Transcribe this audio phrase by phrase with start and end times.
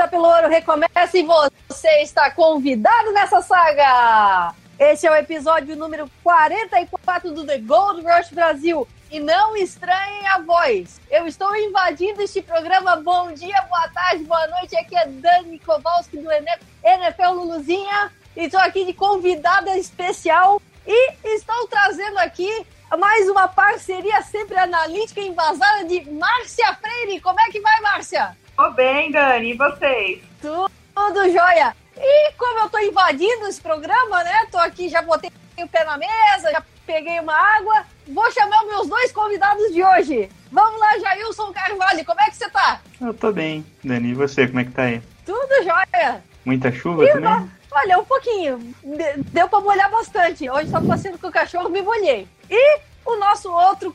[0.00, 4.54] Corrida pelo ouro recomeça e você está convidado nessa saga!
[4.78, 8.88] Esse é o episódio número 44 do The Gold Rush Brasil.
[9.10, 11.00] E não estranhem a voz.
[11.10, 12.96] Eu estou invadindo este programa.
[12.96, 14.76] Bom dia, boa tarde, boa noite.
[14.76, 18.10] Aqui é Dani Kowalski do NFL Luluzinha.
[18.36, 20.62] E estou aqui de convidada especial.
[20.86, 27.20] E estou trazendo aqui mais uma parceria sempre analítica e embasada de Márcia Freire.
[27.20, 28.36] Como é que vai, Márcia?
[28.60, 30.20] Tô bem, Dani, e vocês?
[30.42, 31.74] Tudo jóia.
[31.96, 34.46] E como eu tô invadindo esse programa, né?
[34.52, 37.86] Tô aqui, já botei o pé na mesa, já peguei uma água.
[38.06, 40.28] Vou chamar meus dois convidados de hoje.
[40.52, 42.82] Vamos lá, Jailson Carvalho, como é que você tá?
[43.00, 44.10] Eu tô bem, Dani.
[44.10, 45.00] E você, como é que tá aí?
[45.24, 46.22] Tudo jóia.
[46.44, 47.30] Muita chuva E, também?
[47.30, 48.58] ó, olha, um pouquinho.
[48.84, 50.50] De- Deu pra molhar bastante.
[50.50, 52.28] Hoje só passeando com o cachorro, me molhei.
[52.50, 53.94] E o nosso outro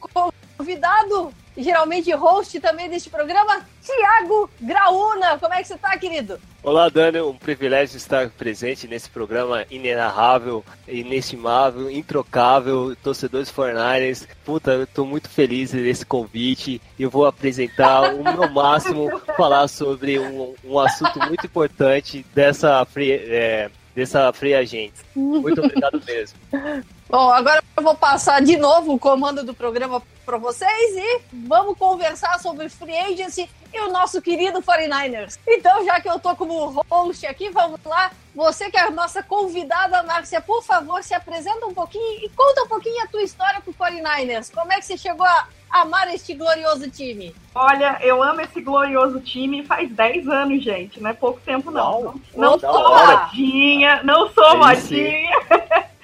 [0.58, 5.38] convidado, geralmente host também deste programa, Tiago Graúna.
[5.40, 6.40] Como é que você tá, querido?
[6.64, 7.22] Olá, Dani.
[7.22, 14.28] Um privilégio estar presente nesse programa inenarrável, inestimável, introcável, torcedores Fornares.
[14.44, 16.82] Puta, eu tô muito feliz nesse convite.
[17.00, 23.12] Eu vou apresentar o meu máximo, falar sobre um, um assunto muito importante dessa free,
[23.12, 24.96] é, dessa free agente.
[25.16, 26.40] Muito obrigado mesmo.
[27.08, 31.78] Bom, agora eu vou passar de novo o comando do programa para vocês e vamos
[31.78, 35.38] conversar sobre free agency e o nosso querido 49ers.
[35.48, 38.12] Então, já que eu tô como host aqui, vamos lá.
[38.34, 42.64] Você que é a nossa convidada, Márcia, por favor, se apresenta um pouquinho e conta
[42.64, 44.52] um pouquinho a tua história com o 49ers.
[44.52, 47.36] Como é que você chegou a amar este glorioso time?
[47.54, 51.00] Olha, eu amo esse glorioso time faz 10 anos, gente.
[51.00, 52.02] Não é pouco tempo, não.
[52.02, 55.86] Uau, não da sou modinha, não sou modinha.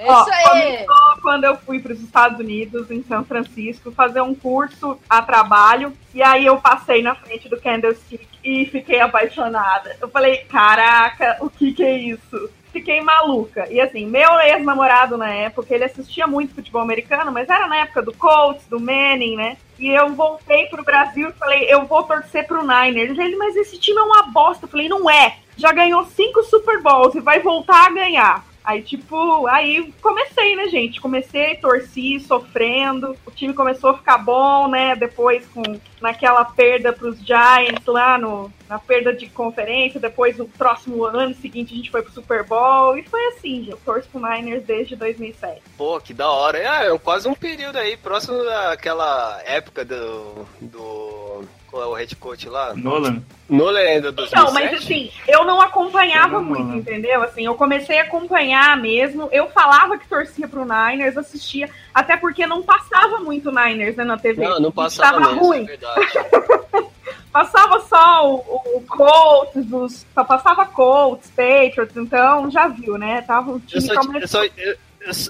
[0.00, 0.78] É Ó, isso aí.
[0.78, 5.20] começou quando eu fui para os Estados Unidos, em São Francisco, fazer um curso a
[5.20, 5.92] trabalho.
[6.14, 9.94] E aí eu passei na frente do Candlestick e fiquei apaixonada.
[10.00, 12.50] Eu falei, caraca, o que que é isso?
[12.72, 13.70] Fiquei maluca.
[13.70, 18.00] E assim, meu ex-namorado na época, ele assistia muito futebol americano, mas era na época
[18.00, 19.58] do Colts, do Manning, né?
[19.78, 23.18] E eu voltei pro Brasil e falei, eu vou torcer pro Niners.
[23.18, 24.64] Ele, mas esse time é uma bosta.
[24.64, 25.36] Eu falei, não é.
[25.58, 28.49] Já ganhou cinco Super Bowls e vai voltar a ganhar.
[28.64, 31.00] Aí, tipo, aí comecei, né, gente?
[31.00, 33.16] Comecei, torci, sofrendo.
[33.26, 34.94] O time começou a ficar bom, né?
[34.94, 35.62] Depois, com
[36.00, 39.98] naquela perda pros Giants lá, no, na perda de conferência.
[39.98, 42.96] Depois, no próximo ano seguinte, a gente foi pro Super Bowl.
[42.96, 45.62] E foi assim, eu torço pro Niners desde 2007.
[45.76, 46.58] Pô, que da hora.
[46.58, 50.46] É, é quase um período aí, próximo daquela época do.
[50.60, 51.44] do.
[51.72, 52.74] É o head coach lá?
[52.74, 53.22] Nolan?
[53.48, 54.42] Nolan ainda 2007?
[54.42, 57.22] Então, mas assim, eu não acompanhava Eu não- muito, entendeu?
[57.22, 59.28] Assim, eu comecei a acompanhar mesmo.
[59.32, 64.16] Eu falava que torcia pro Niners, assistia, até porque não passava muito Niners né, na
[64.18, 64.42] TV.
[64.46, 65.62] Não, não passava Tava mesmo, ruim.
[65.62, 66.06] é verdade.
[67.32, 68.38] Passava só o,
[68.76, 73.22] o Colts, os, só passava Colts, Patriots, então já viu, né?
[73.22, 74.76] Tava o Eu time eu, só, eu,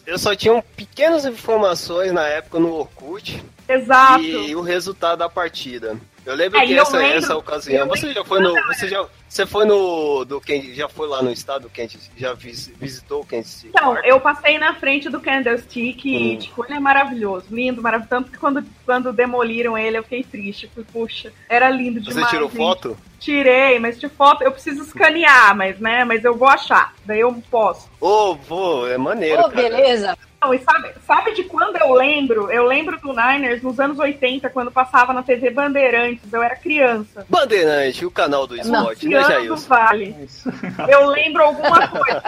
[0.06, 4.22] eu só- tinha um pequenas informações na época no Orkut Exato.
[4.24, 5.98] e o resultado da partida.
[6.26, 7.88] Eu lembro É, que essa, lembro- essa ocasião.
[7.88, 8.54] Você já foi no.
[8.69, 10.24] Você já, você foi no.
[10.24, 12.10] Do Kansas, já foi lá no estado do Kansas?
[12.16, 13.68] Já vis- visitou o City?
[13.68, 14.04] Então, Park?
[14.04, 16.38] eu passei na frente do Candlestick e, Hum.
[16.38, 18.10] tipo, ele é maravilhoso, lindo, maravilhoso.
[18.10, 20.69] Tanto que quando, quando demoliram ele, eu fiquei triste.
[20.74, 22.28] Fui, puxa, era lindo Você demais.
[22.30, 22.56] tirou gente.
[22.58, 22.96] foto?
[23.20, 26.94] Tirei, mas de foto eu preciso escanear, mas, né, mas eu vou achar.
[27.04, 27.88] Daí eu posso.
[28.00, 29.40] Ô, vô, é maneiro.
[29.40, 29.54] Ô, cara.
[29.54, 30.19] beleza.
[30.42, 32.50] Não, e sabe, sabe de quando eu lembro?
[32.50, 37.26] Eu lembro do Niners nos anos 80, quando passava na TV Bandeirantes, eu era criança.
[37.28, 39.56] Bandeirante, o canal do esporte, né, Criança do?
[39.69, 40.28] Vale.
[40.88, 42.22] Eu lembro alguma coisa.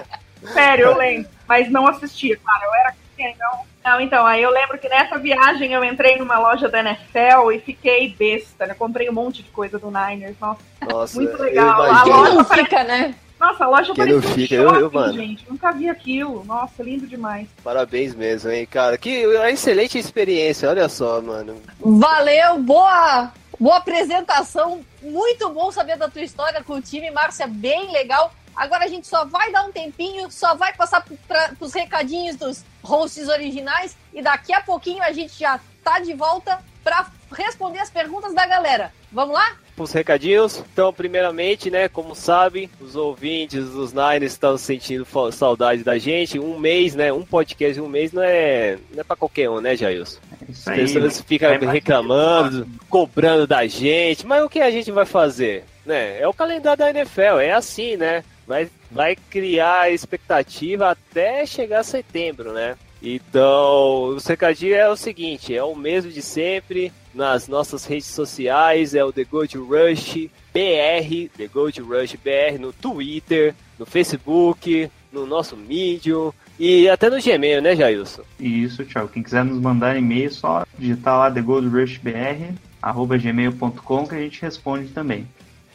[0.53, 1.29] Sério, eu lembro.
[1.49, 2.65] Mas não assistia, cara.
[2.67, 3.61] Eu era então.
[3.85, 7.59] Não, então, aí eu lembro que nessa viagem eu entrei numa loja da NFL e
[7.61, 8.75] fiquei besta, né?
[8.75, 10.37] Comprei um monte de coisa do Niners.
[10.41, 11.83] Nossa, Nossa, Muito eu legal.
[11.83, 13.15] A loja- Não fica, né?
[13.41, 15.13] Nossa a loja Quem parecia não um fica, eu- eu, shopping, mano.
[15.15, 15.47] gente.
[15.51, 16.45] Nunca vi aquilo.
[16.45, 17.49] Nossa, lindo demais.
[17.63, 18.97] Parabéns mesmo, hein, cara.
[18.97, 21.57] Que uma excelente experiência, olha só, mano.
[21.81, 24.85] Valeu, boa, boa apresentação.
[25.01, 28.35] Muito bom saber da tua história com o time, Márcia, bem legal.
[28.57, 32.65] Agora a gente só vai dar um tempinho, só vai passar para os recadinhos dos
[32.83, 37.89] hosts originais e daqui a pouquinho a gente já tá de volta para responder as
[37.89, 38.93] perguntas da galera.
[39.13, 39.57] Vamos lá?
[39.77, 40.63] os recadinhos.
[40.73, 46.39] Então, primeiramente, né, como sabem, os ouvintes dos Niners estão sentindo saudade da gente.
[46.39, 49.77] Um mês, né, um podcast um mês não é, não é para qualquer um, né,
[49.77, 50.21] Jailson?
[50.53, 50.85] Isso As aí.
[50.85, 55.65] pessoas ficam reclamando, cobrando da gente, mas o que a gente vai fazer?
[55.85, 56.21] Né?
[56.21, 58.23] É o calendário da NFL, é assim, né?
[58.47, 62.77] Vai, vai criar expectativa até chegar setembro, né?
[63.03, 68.95] Então, o recadinho é o seguinte, é o mesmo de sempre, nas nossas redes sociais,
[68.95, 75.27] é o The Gold Rush BR, The Gold Rush BR no Twitter, no Facebook, no
[75.27, 78.23] nosso Medium e até no Gmail, né, Jailson?
[78.39, 79.09] Isso, tchau.
[79.09, 84.89] Quem quiser nos mandar e-mail, só digitar lá thegoldrushbr, arroba gmail.com que a gente responde
[84.89, 85.27] também.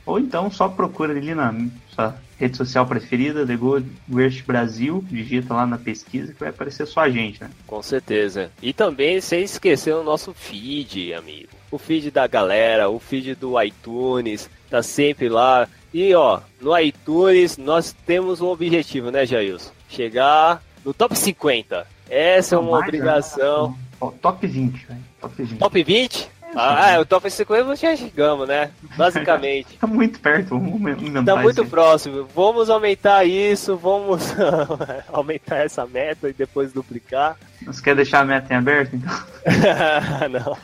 [0.06, 1.54] Ou então só procura ali na
[1.90, 6.86] sua rede social preferida, The Gold Rush Brasil, digita lá na pesquisa que vai aparecer
[6.86, 7.50] só a gente, né?
[7.66, 8.50] Com certeza.
[8.62, 11.50] E também sem esquecer o nosso feed, amigo.
[11.70, 15.68] O feed da galera, o feed do iTunes, tá sempre lá.
[15.94, 19.72] E ó, no iTunes nós temos um objetivo, né, Jailson?
[19.90, 21.86] Chegar no top 50.
[22.10, 22.88] Essa é uma Mais, né?
[22.88, 23.78] obrigação.
[24.22, 25.04] Top 20, velho.
[25.20, 25.60] Top 20.
[25.60, 26.30] Top 20?
[26.60, 28.72] Ah, é, o top 50 já chegamos, né?
[28.96, 29.78] Basicamente.
[29.80, 32.28] Tá muito perto, vamos Tá muito próximo.
[32.36, 34.34] Vamos aumentar isso, vamos
[35.12, 37.38] aumentar essa meta e depois duplicar.
[37.66, 38.96] Você quer deixar a meta em aberto?
[38.96, 39.14] Então,
[40.30, 40.58] Não.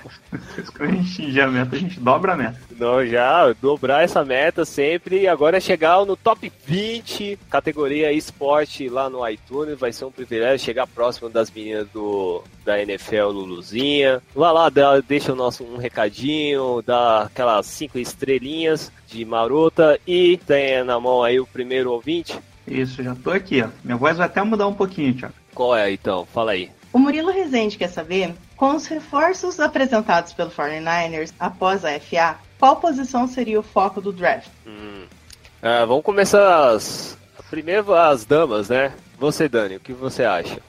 [0.78, 2.60] quando a gente atingir a meta, a gente dobra a meta.
[2.80, 5.22] Não, já dobrar essa meta sempre.
[5.22, 9.80] E agora é chegar no top 20, categoria esporte lá no iTunes.
[9.80, 14.22] Vai ser um privilégio chegar próximo das meninas do, da NFL Luluzinha.
[14.36, 14.70] Vai lá,
[15.06, 21.22] deixa o nosso um recadinho, dá aquelas cinco estrelinhas de marota e tem na mão
[21.22, 22.40] aí o primeiro ouvinte.
[22.66, 23.68] Isso, já tô aqui, ó.
[23.84, 25.34] Minha voz vai até mudar um pouquinho, Thiago.
[25.54, 26.26] Qual é então?
[26.34, 26.72] Fala aí.
[26.94, 32.78] O Murilo Rezende quer saber, com os reforços apresentados pelo 49ers após a FA, qual
[32.78, 34.48] posição seria o foco do draft?
[34.66, 35.06] Hum.
[35.62, 37.18] Ah, vamos começar as.
[37.50, 38.94] Primeiro as damas, né?
[39.20, 40.60] Você, Dani, o que você acha?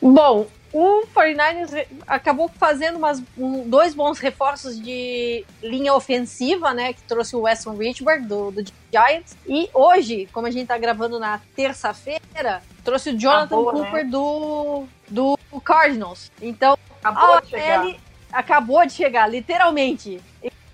[0.00, 6.92] Bom, o 49ers re- acabou fazendo umas, um- dois bons reforços de linha ofensiva, né?
[6.92, 9.36] Que trouxe o Weston Richburg do, do Giants.
[9.46, 13.84] E hoje, como a gente tá gravando na terça-feira, trouxe o Jonathan boa, né?
[13.84, 16.30] Cooper do, do Cardinals.
[16.40, 17.84] Então, Acabou a de chegar.
[17.86, 17.94] OL
[18.32, 20.20] acabou de chegar, literalmente.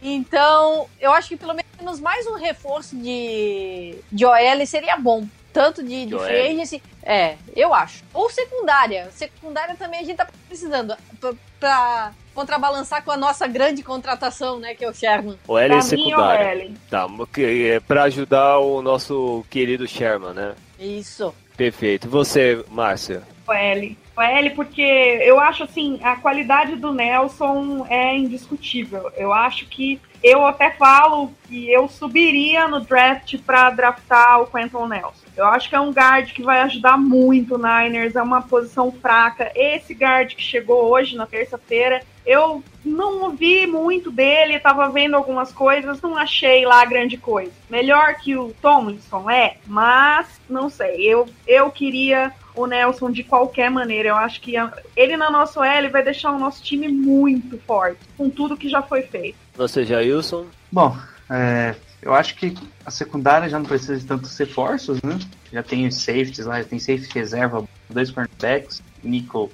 [0.02, 5.26] Então, eu acho que pelo menos mais um reforço de, de OL seria bom.
[5.54, 8.02] Tanto de, de free agency, é, eu acho.
[8.12, 9.08] Ou secundária.
[9.12, 14.74] Secundária também a gente tá precisando pra, pra contrabalançar com a nossa grande contratação, né,
[14.74, 15.38] que é o Sherman.
[15.46, 16.64] O L Pra é secundária.
[16.64, 16.74] OL.
[16.90, 17.06] Tá,
[17.38, 20.56] é pra ajudar o nosso querido Sherman, né?
[20.76, 21.32] Isso.
[21.56, 22.08] Perfeito.
[22.08, 23.22] Você, Márcia?
[23.46, 23.96] O L.
[24.16, 29.12] O L, porque eu acho assim, a qualidade do Nelson é indiscutível.
[29.16, 34.88] Eu acho que eu até falo que eu subiria no draft para draftar o Quentin
[34.88, 35.23] Nelson.
[35.36, 38.92] Eu acho que é um guard que vai ajudar muito o Niners, é uma posição
[38.92, 39.50] fraca.
[39.54, 45.52] Esse guard que chegou hoje, na terça-feira, eu não ouvi muito dele, tava vendo algumas
[45.52, 47.52] coisas, não achei lá grande coisa.
[47.68, 51.02] Melhor que o Tomlinson é, mas não sei.
[51.02, 54.10] Eu, eu queria o Nelson de qualquer maneira.
[54.10, 54.54] Eu acho que
[54.96, 58.80] ele na nossa L vai deixar o nosso time muito forte, com tudo que já
[58.80, 59.36] foi feito.
[59.56, 60.46] Você, Jailson?
[60.70, 60.96] Bom,
[61.30, 62.54] é, eu acho que
[62.84, 65.18] a secundária já não precisa de tantos reforços, né?
[65.50, 69.50] Já tem os safeties lá, já tem safety reserva, dois cornerbacks, Nico,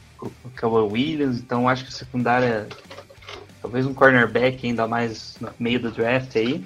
[0.57, 2.67] Kawhi Williams, então acho que a secundária,
[3.63, 6.65] talvez um cornerback ainda mais no meio do draft aí.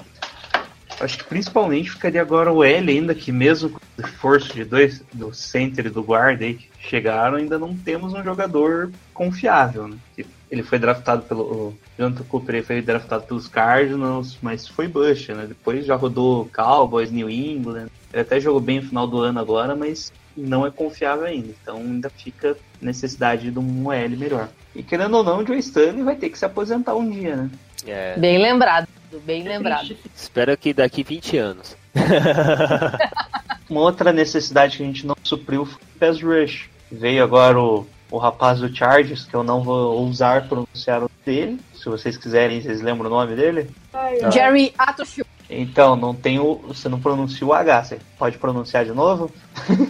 [1.01, 5.03] Acho que principalmente ficaria agora o L ainda, que mesmo com o esforço de dois,
[5.13, 9.99] do center e do guard aí que chegaram, ainda não temos um jogador confiável, né?
[10.17, 11.77] Que Ele foi draftado pelo.
[11.97, 15.47] O Jonathan Cooper ele foi draftado pelos Cardinals, mas foi bush, né?
[15.47, 17.89] Depois já rodou Cowboys, New England.
[18.13, 21.55] Ele até jogou bem no final do ano agora, mas não é confiável ainda.
[21.63, 24.49] Então ainda fica necessidade de um L melhor.
[24.75, 27.51] E querendo ou não, o Joe Stanley vai ter que se aposentar um dia, né?
[27.87, 28.89] É, Bem lembrado,
[29.25, 29.87] bem lembrado.
[29.87, 30.11] Triste.
[30.17, 31.77] espero que daqui 20 anos.
[33.69, 36.69] Uma outra necessidade que a gente não supriu foi o pass rush.
[36.91, 41.11] Veio agora o, o rapaz do Chargers, que eu não vou ousar pronunciar o nome
[41.27, 41.61] dele.
[41.75, 43.69] Se vocês quiserem, vocês lembram o nome dele?
[43.93, 44.31] Ai, ai.
[44.31, 45.27] Jerry Atoshu.
[45.51, 46.55] Então, não tem o.
[46.69, 49.33] Você não pronuncia o H, você pode pronunciar de novo?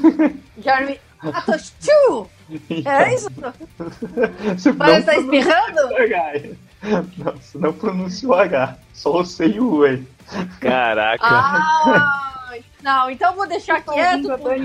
[0.58, 2.30] Jeremy Atoshu.
[2.70, 3.28] É isso?
[4.56, 5.80] Você Parece que tá espirrando?
[5.90, 6.32] o H.
[7.18, 8.78] Não, você não pronuncia o H.
[8.94, 10.02] Só o C e o U aí.
[10.60, 11.24] Caraca.
[11.26, 12.43] Ah,
[12.84, 14.58] não, então eu vou deixar quieto para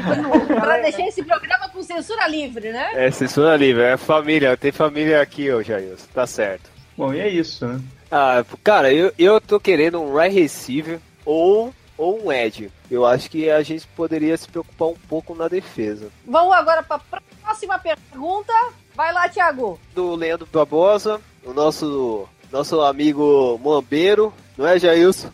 [0.60, 0.84] galera.
[0.84, 2.90] deixar esse programa com censura livre, né?
[2.94, 6.70] É censura livre, é família, tem família aqui, ô Jailson, tá certo.
[6.98, 7.80] Bom, e é isso, né?
[8.12, 12.70] Ah, cara, eu, eu tô querendo um right receiver ou, ou um edge.
[12.92, 16.10] Eu acho que a gente poderia se preocupar um pouco na defesa.
[16.28, 18.52] Vamos agora para a próxima pergunta.
[18.96, 19.80] Vai lá, Thiago.
[19.96, 25.30] Do Leandro Barbosa, o nosso, nosso amigo Mambeiro, não é, Jailson?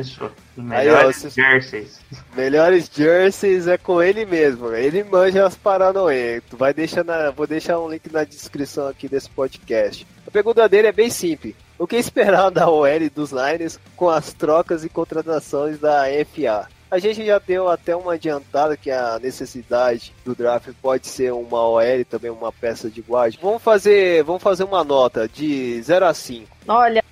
[0.00, 0.22] Isso.
[0.70, 2.00] Aí, ó, Melhores vocês- jerseys.
[2.34, 4.72] Melhores jerseys é com ele mesmo.
[4.74, 6.42] Ele manja as paranoia.
[6.48, 10.06] Tu vai deixar na, vou deixar um link na descrição aqui desse podcast.
[10.26, 11.54] A pergunta dele é bem simples.
[11.78, 16.68] O que esperar da OL dos Niners com as trocas e contratações da FA?
[16.90, 21.66] A gente já deu até uma adiantada que a necessidade do draft pode ser uma
[21.66, 23.36] OL também uma peça de guarda.
[23.42, 26.48] Vamos fazer, vamos fazer uma nota de 0 a 5.
[26.68, 27.02] Olha,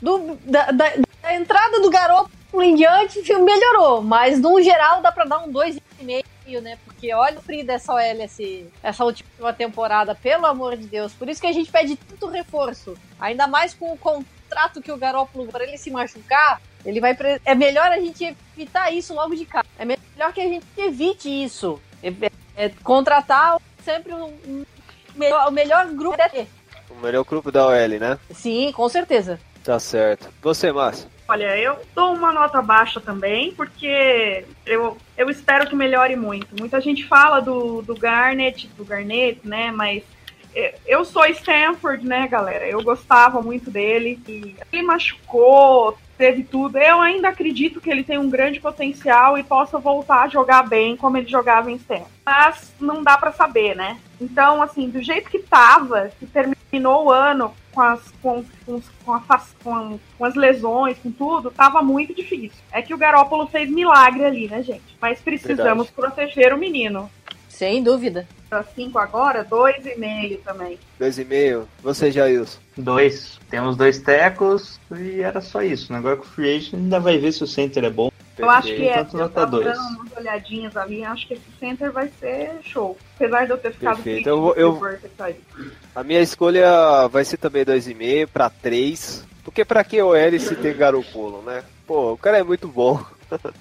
[0.00, 2.30] do- da, da- da entrada do garoto
[2.62, 6.24] em diante melhorou, mas no geral dá pra dar um 2,5,
[6.62, 6.78] né?
[6.84, 8.00] Porque olha o frio dessa OL
[8.82, 11.12] essa última temporada, pelo amor de Deus.
[11.12, 12.94] Por isso que a gente pede tanto reforço.
[13.20, 17.14] Ainda mais com o contrato que o Garópolo, para ele se machucar, ele vai.
[17.14, 19.66] pre- É melhor a gente evitar isso logo de cara.
[19.78, 21.80] É melhor que a gente evite isso.
[22.02, 22.12] É,
[22.56, 24.64] é contratar sempre um, um
[25.14, 26.46] melhor, o melhor grupo é.
[26.90, 28.18] O melhor grupo da OL, né?
[28.32, 29.38] Sim, com certeza.
[29.64, 30.28] Tá certo.
[30.40, 31.08] Você, Márcio?
[31.28, 36.54] Olha, eu dou uma nota baixa também, porque eu, eu espero que melhore muito.
[36.58, 39.72] Muita gente fala do, do Garnet, do Garnet, né?
[39.72, 40.04] Mas
[40.86, 42.66] eu sou Stanford, né, galera?
[42.66, 44.18] Eu gostava muito dele.
[44.26, 46.78] E ele machucou, teve tudo.
[46.78, 50.96] Eu ainda acredito que ele tem um grande potencial e possa voltar a jogar bem
[50.96, 52.10] como ele jogava em Stanford.
[52.24, 53.98] Mas não dá pra saber, né?
[54.18, 59.14] Então, assim, do jeito que tava, que terminou o ano com as, com, com, com,
[59.14, 59.20] a
[59.62, 62.58] com, com as lesões, com tudo, tava muito difícil.
[62.72, 64.96] É que o Garópolo fez milagre ali, né, gente?
[65.00, 67.10] Mas precisamos proteger o menino.
[67.48, 68.28] Sem dúvida.
[68.50, 70.78] Pra cinco agora, dois e meio também.
[70.98, 71.66] Dois e meio.
[71.82, 72.58] Você, Jailson?
[72.76, 73.40] Dois.
[73.48, 75.92] Temos dois tecos e era só isso.
[75.92, 75.98] né?
[75.98, 78.10] Agora com o Free Agent ainda vai ver se o center é bom.
[78.38, 78.96] Eu acho que é.
[78.98, 79.64] Tanto Eu nota tava dois.
[79.66, 82.96] dando umas olhadinhas ali, acho que esse center vai ser show.
[83.16, 84.28] Apesar de eu ter ficado Perfeito.
[84.28, 84.98] Eu vou- com o eu-.
[85.94, 89.24] A minha escolha vai ser também 2,5 pra 3.
[89.44, 91.62] Porque pra que o L se tem Garoppolo, né?
[91.86, 93.00] Pô, o cara é muito bom.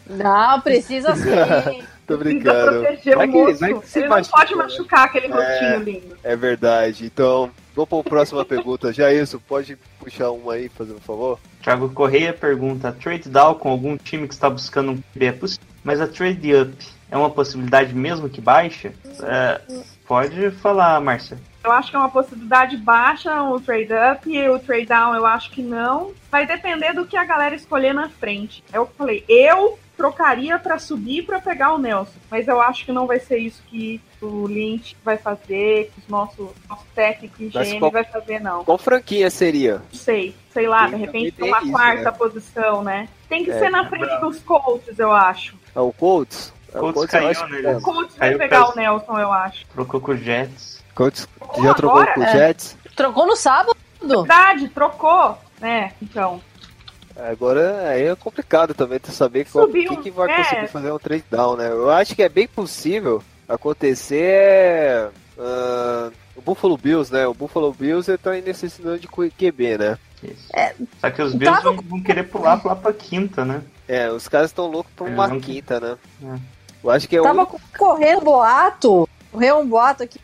[0.07, 1.83] Não, precisa sim.
[2.07, 2.81] Tô Precisa brincando.
[2.81, 3.59] proteger Vai o que- moço.
[3.59, 4.63] vai que se Ele não pode né?
[4.63, 6.17] machucar aquele rostinho lindo.
[6.23, 7.05] É verdade.
[7.05, 8.93] Então, vamos pra próxima pergunta.
[8.93, 11.39] Já isso, pode puxar uma aí, fazendo um favor?
[11.61, 15.67] Thiago Correia pergunta: trade down com algum time que está buscando um QB é possível,
[15.83, 16.73] mas a trade up
[17.11, 18.93] é uma possibilidade mesmo que baixa?
[19.21, 19.61] É,
[20.07, 21.37] pode falar, Márcia.
[21.63, 25.25] Eu acho que é uma possibilidade baixa o trade up e o trade down eu
[25.25, 26.13] acho que não.
[26.29, 28.63] Vai depender do que a galera escolher na frente.
[28.71, 29.25] É o que eu falei.
[29.27, 33.37] Eu trocaria pra subir pra pegar o Nelson, mas eu acho que não vai ser
[33.37, 37.91] isso que o Lynch vai fazer, que o nosso, nosso técnico e Mas GM qual-
[37.91, 38.63] vai fazer, não.
[38.65, 39.75] Qual franquia seria?
[39.91, 42.11] Não sei, sei lá, Tem- de repente uma isso, quarta né?
[42.11, 43.07] posição, né?
[43.29, 45.55] Tem que É, ser na frente dos Colts, eu acho.
[45.75, 46.53] É o Colts?
[46.73, 47.75] É, o Colts eu caiu, acho né?
[47.77, 49.65] O Colts vai pegar pra- o Nelson, eu acho.
[49.67, 50.83] Trocou com o Jets.
[50.93, 52.31] Colts Trocou já trocou com o É.
[52.31, 52.77] Jets?
[52.95, 53.75] Trocou no sábado?
[54.01, 55.91] Verdade, trocou, né?
[56.01, 56.39] Então.
[57.17, 60.37] Agora aí é complicado também tu saber qual, Subiu, quem que vai é.
[60.43, 61.69] conseguir fazer um trade down, né?
[61.69, 67.25] Eu acho que é bem possível acontecer é, ah, o Buffalo Bills, né?
[67.25, 69.97] O Buffalo Bills ele tá necessitando de QB, né?
[70.23, 70.49] Isso.
[70.99, 73.61] Só que os Bills vão, vão querer pular lá pra quinta, né?
[73.87, 75.97] É, os caras estão loucos por uma É, não- quinta, né?
[76.23, 76.39] É.
[76.83, 80.19] Eu acho que é o Tava único- correndo boato, correu um boato aqui,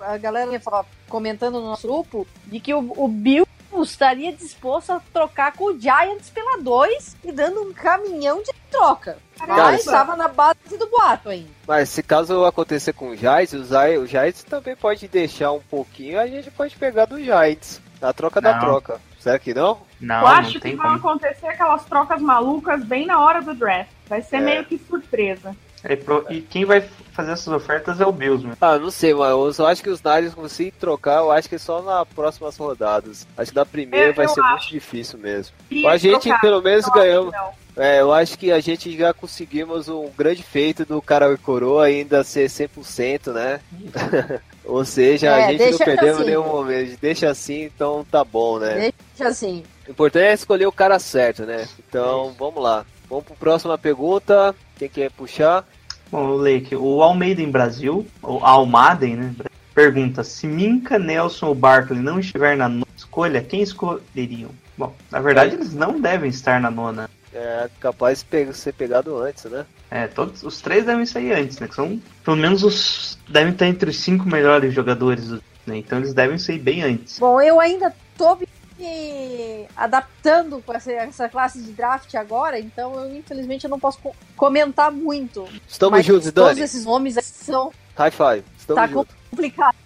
[0.00, 3.46] a galera ia falar, comentando no nosso grupo, de que o, o Bill
[3.80, 9.16] estaria disposto a trocar com o Giants pela 2 e dando um caminhão de troca.
[9.46, 11.48] Mas estava na base do boato ainda.
[11.66, 16.26] Mas se caso acontecer com o Giants, o Giants, também pode deixar um pouquinho, a
[16.26, 17.80] gente pode pegar do Giants.
[18.00, 18.60] A troca da Não.
[18.60, 19.00] troca.
[19.20, 19.80] Será que não?
[20.00, 20.96] Não, eu não acho que tem vão como.
[20.96, 23.88] acontecer aquelas trocas malucas bem na hora do draft.
[24.08, 24.40] Vai ser É.
[24.40, 25.54] meio que surpresa.
[25.84, 26.80] É pro- E quem vai
[27.12, 28.56] fazer essas ofertas é o Bills, mesmo.
[28.60, 31.56] Ah, não sei, mas eu só acho que os Niners conseguem trocar, eu acho que
[31.56, 33.26] é só nas próximas rodadas.
[33.36, 34.50] Acho que da primeira Eu- vai ser acho.
[34.50, 35.54] muito difícil mesmo.
[35.70, 37.34] E A gente, trocar, pelo menos, ganhamos.
[37.76, 41.86] É, eu acho que a gente já conseguimos um grande feito do cara e coroa
[41.86, 43.60] ainda ser 100%, né?
[44.64, 46.24] Ou seja, É, a gente não perdeu assim.
[46.24, 46.98] nenhum momento.
[47.00, 48.92] Deixa assim, então tá bom, né?
[49.16, 49.64] Deixa assim.
[49.88, 51.66] O importante é escolher o cara certo, né?
[51.78, 52.84] Então, vamos lá.
[53.12, 54.54] Vamos para próxima pergunta.
[54.78, 55.68] Quem quer puxar?
[56.10, 59.34] Bom, o Lake, o Almeida em Brasil, ou Almaden, né?
[59.74, 64.48] Pergunta: se Minka, Nelson ou Barkley não estiver na nona escolha, quem escolheriam?
[64.78, 65.54] Bom, na verdade, É.
[65.56, 67.10] eles não devem estar na nona.
[67.34, 69.66] É capaz de ser pegado antes, né?
[69.90, 71.68] É, todos os três devem sair antes, né?
[71.68, 73.18] Que são pelo menos os.
[73.28, 75.76] devem estar entre os cinco melhores jogadores, do- né?
[75.76, 77.18] Então eles devem sair bem antes.
[77.18, 78.38] Bom, eu ainda tô
[78.82, 83.98] me adaptando com essa, essa classe de draft agora, então eu infelizmente eu não posso
[84.00, 85.48] co- comentar muito.
[85.68, 86.60] Estamos Mas juntos, todos Dani.
[86.62, 88.44] esses nomes são High five.
[88.58, 89.14] Estamos tá juntos.
[89.30, 89.80] complicados.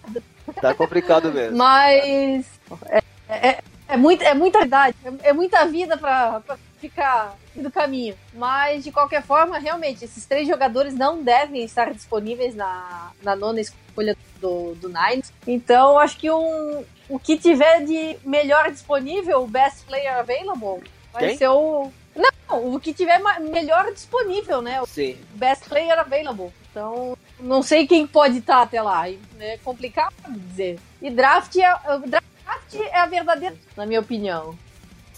[0.61, 1.57] Tá complicado mesmo.
[1.57, 2.45] Mas
[2.89, 7.69] é, é, é, muita, é muita idade, é, é muita vida pra, pra ficar do
[7.71, 8.15] caminho.
[8.33, 13.59] Mas, de qualquer forma, realmente, esses três jogadores não devem estar disponíveis na, na nona
[13.59, 15.33] escolha do, do Nines.
[15.45, 20.83] Então, acho que um, o que tiver de melhor disponível, o best player available,
[21.13, 21.37] vai Quem?
[21.37, 21.91] ser o.
[22.15, 24.81] Não, o que tiver melhor disponível, né?
[24.87, 25.17] Sim.
[25.35, 26.51] Best player available.
[26.71, 29.09] Então, não sei quem pode estar até lá.
[29.39, 30.79] É complicado dizer.
[31.01, 34.57] E draft é, o draft é a verdadeira, na minha opinião.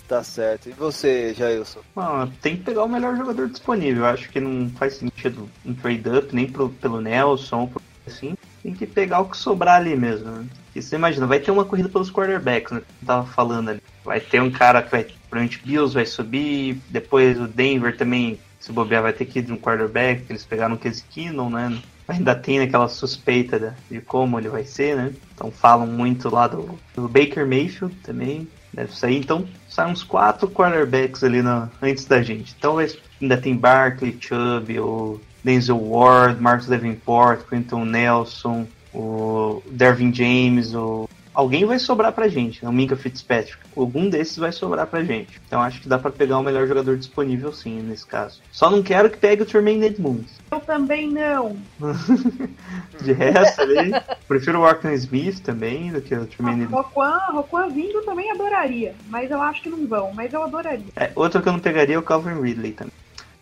[0.09, 0.67] Tá certo.
[0.67, 1.81] E você, Jailson?
[1.95, 4.03] Bom, tem que pegar o melhor jogador disponível.
[4.03, 7.71] Eu acho que não faz sentido um trade-up nem pro, pelo Nelson,
[8.07, 8.35] assim.
[8.61, 10.29] Tem que pegar o que sobrar ali mesmo.
[10.29, 10.45] Né?
[10.75, 12.81] Você imagina, vai ter uma corrida pelos quarterbacks, né?
[13.01, 13.81] Eu tava falando ali.
[14.03, 15.03] Vai ter um cara que vai.
[15.29, 16.81] Provavelmente Bills vai subir.
[16.89, 20.25] Depois o Denver também, se bobear, vai ter que ir de um quarterback.
[20.29, 21.77] Eles pegaram o Case Keenum, né?
[22.07, 25.13] Ainda tem aquela suspeita da- de como ele vai ser, né?
[25.35, 28.47] Então falam muito lá do, do Baker Mayfield também.
[28.73, 29.17] Deve sair.
[29.17, 32.55] Então saem uns quatro quarterbacks ali na, antes da gente.
[32.57, 32.77] Então
[33.21, 41.07] ainda tem Barkley, Chubb, o Denzel Ward, Marcus Davenport, Quentin Nelson, o Dervin James, o...
[41.33, 42.69] Alguém vai sobrar pra gente, né?
[42.69, 43.59] o Minka Fitzpatrick.
[43.77, 45.39] Algum desses vai sobrar pra gente.
[45.47, 48.41] Então acho que dá pra pegar o melhor jogador disponível sim, nesse caso.
[48.51, 50.33] Só não quero que pegue o Tremaine Edmonds.
[50.51, 51.55] Eu também não.
[53.01, 53.93] De resto ali,
[54.27, 56.85] prefiro o Arkham Smith também do que o Tremaine Edmonds.
[56.87, 58.93] Roquan, Roquan vindo também adoraria.
[59.07, 60.11] Mas eu acho que não vão.
[60.13, 60.91] Mas eu adoraria.
[60.95, 62.93] É, outro que eu não pegaria é o Calvin Ridley também.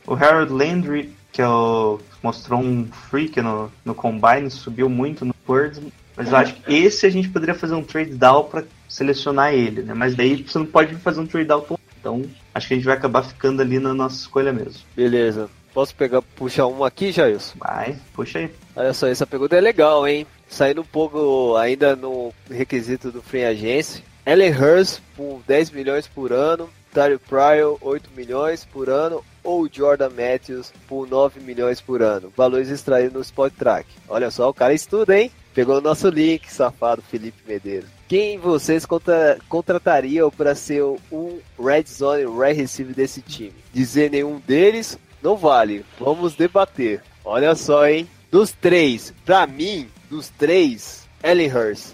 [0.06, 5.36] O Harold Landry, que é o- mostrou um freak no, no Combine, subiu muito no
[5.48, 5.80] Birds,
[6.16, 9.84] mas eu acho que esse a gente poderia fazer um trade down pra selecionar ele,
[9.84, 9.94] né?
[9.94, 12.24] Mas daí você não pode fazer um trade down tão- então
[12.56, 14.82] acho que a gente vai acabar ficando ali na nossa escolha mesmo.
[14.96, 15.48] Beleza.
[15.76, 17.54] Posso pegar, puxar um aqui, Jailson?
[17.60, 18.50] Vai, puxa aí.
[18.76, 20.26] Olha só, essa pergunta é legal, hein?
[20.50, 24.04] Saindo um pouco ainda no requisito do Free Agency.
[24.26, 30.10] Ellen Hurst por 10 milhões por ano, Terry Pryor 8 milhões por ano ou Jordan
[30.10, 32.34] Matthews por 9 milhões por ano.
[32.36, 33.88] Valores extraídos no Spot Track.
[34.10, 35.32] Olha só, o cara estuda, hein?
[35.54, 37.90] Pegou o nosso link, safado Felipe Medeiros.
[38.10, 43.54] Quem vocês contra- contratariam para ser um Red Zone Red Receiver desse time?
[43.74, 45.86] Dizer nenhum deles não vale.
[45.98, 47.02] Vamos debater.
[47.24, 48.08] Olha só, hein?
[48.30, 51.94] Dos três, pra mim, dos três, Ellen Hurst.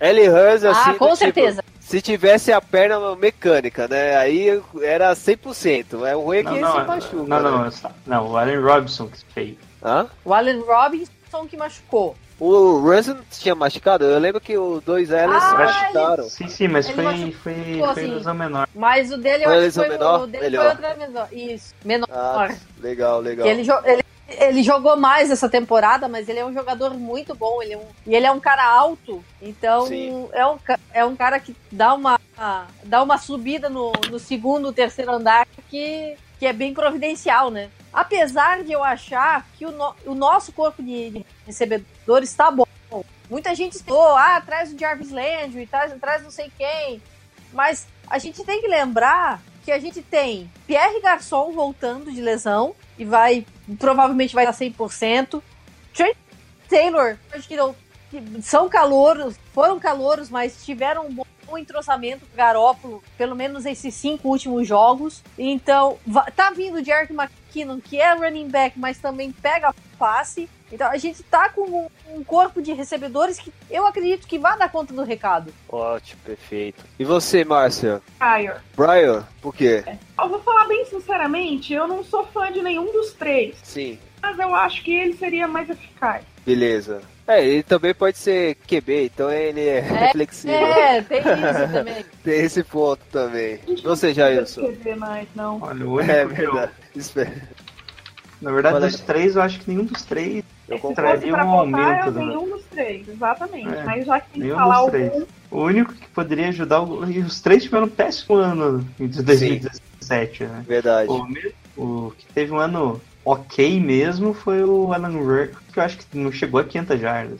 [0.00, 1.64] Ellen Hurst, assim, ah, com tipo, certeza.
[1.92, 4.16] Se tivesse a perna mecânica, né?
[4.16, 6.06] Aí era 100%.
[6.06, 7.16] É o ruim é que Não, se machuca.
[7.28, 7.70] não, não, né?
[8.06, 9.56] não, o Allen Robinson que fez.
[9.84, 10.06] Hã?
[10.24, 12.16] O Allen Robinson que machucou.
[12.40, 14.06] O Russell tinha machucado?
[14.06, 16.24] Eu lembro que os dois Ellens Ah, machucaram.
[16.30, 18.68] Sim, sim, mas Ele foi, machucou, foi, foi lesão menor.
[18.74, 20.22] Mas o dele eu Foi acho que lesão foi, menor?
[20.22, 20.62] o dele Melhor.
[20.62, 21.28] foi outra menor.
[21.30, 22.08] Isso, menor.
[22.10, 22.48] Ah,
[22.80, 23.46] legal, legal.
[23.46, 27.62] Ele, ele, ele jogou mais essa temporada, mas ele é um jogador muito bom.
[27.62, 30.28] Ele é um, e ele é um cara alto, então Sim.
[30.32, 30.58] é um,
[30.94, 32.20] é um cara que dá uma,
[32.84, 37.70] dá uma subida no, no segundo, terceiro andar que, que é bem providencial, né?
[37.92, 42.66] Apesar de eu achar que o, no- o nosso corpo de, de recebedores está bom.
[43.28, 47.02] Muita gente citou, ah, traz o Jarvis Landry, traz, traz não sei quem.
[47.52, 52.74] Mas a gente tem que lembrar que a gente tem Pierre Garçon voltando de lesão
[52.98, 53.46] e vai
[53.78, 55.42] provavelmente vai dar 100%.
[55.94, 56.16] Trent
[56.68, 57.74] Taylor, acho que não,
[58.40, 64.28] são calouros, foram calouros, mas tiveram um bom entrosamento com Garópolo, pelo menos esses cinco
[64.28, 65.22] últimos jogos.
[65.38, 65.98] Então,
[66.34, 70.48] tá vindo o Jerick McKinnon, que é running back, mas também pega passe.
[70.72, 74.70] Então, a gente tá com um, corpo de recebedores que eu acredito que vai dar
[74.70, 75.52] conta do recado.
[75.68, 76.82] Ótimo, perfeito.
[76.98, 78.00] E você, Márcia?
[78.18, 78.56] Pryor.
[78.74, 79.84] Brian, por quê?
[80.18, 83.56] Eu vou falar bem sinceramente, eu não sou fã de nenhum dos três.
[83.62, 86.24] Sim, Mas eu acho que ele seria mais eficaz.
[86.46, 87.02] beleza.
[87.26, 90.56] É, ele também pode ser QB, então ele é, flexível.
[90.56, 92.04] É, tem isso também.
[92.24, 93.60] Tem esse ponto também.
[93.66, 94.60] Não Você, precisa Jailson?
[94.62, 95.58] escrever mais, não.
[95.62, 96.72] Olha, o único É eu- verdade.
[96.96, 97.48] Espera,
[98.40, 101.10] na verdade, Olha dos três, eu acho que nenhum dos três eu Se concordo.
[101.20, 103.74] fosse pra um votar, aumento eu nenhum dos três, exatamente.
[103.74, 105.26] É, Mas já que tem que nenhum falar dos algum, três.
[105.50, 110.64] O único que poderia ajudar, e os três tiveram um péssimo ano em 2017, né?
[110.66, 111.10] Verdade.
[111.76, 115.98] O, o que teve um ano ok mesmo foi o Alan Rourke, que eu acho
[115.98, 117.38] que não chegou a 500 jardas.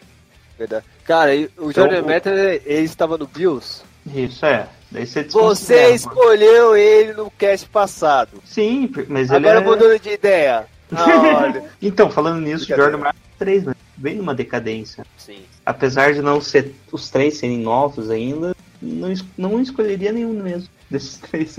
[0.58, 0.84] Verdade.
[1.04, 3.82] Cara, o Jordan Então, ele estava no Bills?
[4.14, 4.68] Isso, é.
[4.90, 8.42] Daí você Você escolheu ele no cast passado.
[8.44, 9.64] Sim, mas ele Agora é...
[9.64, 10.66] mudando de ideia.
[11.62, 11.62] Ah.
[11.80, 12.76] Então, falando nisso, o.
[12.76, 13.74] Jordan Martin 3, né?
[13.96, 15.04] Vem numa decadência.
[15.16, 15.42] Sim.
[15.64, 20.68] Apesar de não ser os três serem novos ainda, não, es- não escolheria nenhum mesmo
[20.90, 21.56] desses três.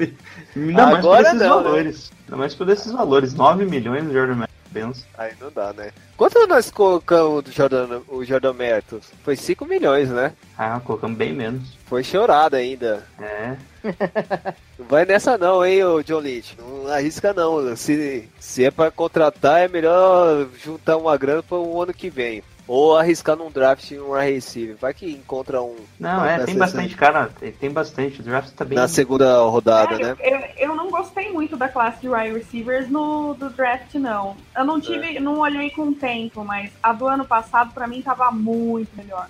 [0.56, 1.48] Ainda mais por esses não, né?
[1.64, 2.12] valores.
[2.26, 3.34] Ainda mais por esses valores.
[3.34, 4.54] 9 milhões no Jordan Matheus.
[4.74, 5.04] Benção.
[5.20, 5.92] Aí não dá, né?
[6.18, 9.06] Quanto nós colocamos do Jordan, o Jordan Mertos?
[9.24, 10.34] Foi 5 milhões, né?
[10.58, 11.78] Ah, colocamos bem menos.
[11.86, 13.06] Foi chorado ainda.
[13.22, 13.56] É.
[14.84, 16.58] Não vai nessa não, hein, ô John Lynch.
[16.60, 17.76] Não arrisca não.
[17.76, 22.44] Se, se é pra contratar, é melhor juntar uma grana para o ano que vem.
[22.66, 24.78] Ou arriscar num draft um wide receiver.
[24.80, 27.30] Vai que encontra um Não, é, tem bastante cara.
[27.38, 28.22] Tem, tem bastante.
[28.22, 28.78] O draft tá bem.
[28.78, 30.16] na segunda rodada, É, né?
[30.20, 34.38] eu, eu não gostei muito da classe de wide receivers no do draft, não.
[34.56, 38.02] Eu não tive, não olhei com o tempo, mas a do ano passado pra mim
[38.02, 39.28] tava muito melhor.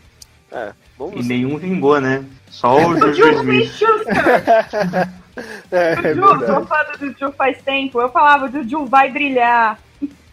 [0.51, 0.71] É,
[1.15, 2.23] E nenhum vingou, né?
[2.51, 3.79] Só o O Juju Smith.
[5.71, 7.99] É, O Juju, sou fã do Juju faz tempo.
[7.99, 9.79] Eu falava, o Juju vai brilhar.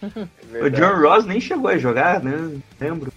[0.02, 2.58] O John Ross nem chegou a jogar, né?
[2.80, 3.12] Lembro.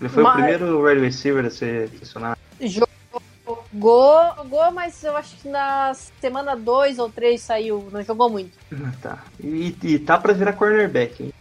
[0.00, 2.36] Ele foi Mas- o primeiro wide receiver a ser selecionado.
[2.60, 8.50] Jogou, jogou, mas eu acho que na semana 2 ou 3 saiu, não jogou muito.
[8.72, 9.18] Ah, Tá.
[9.40, 11.32] E, e tá pra virar cornerback, hein?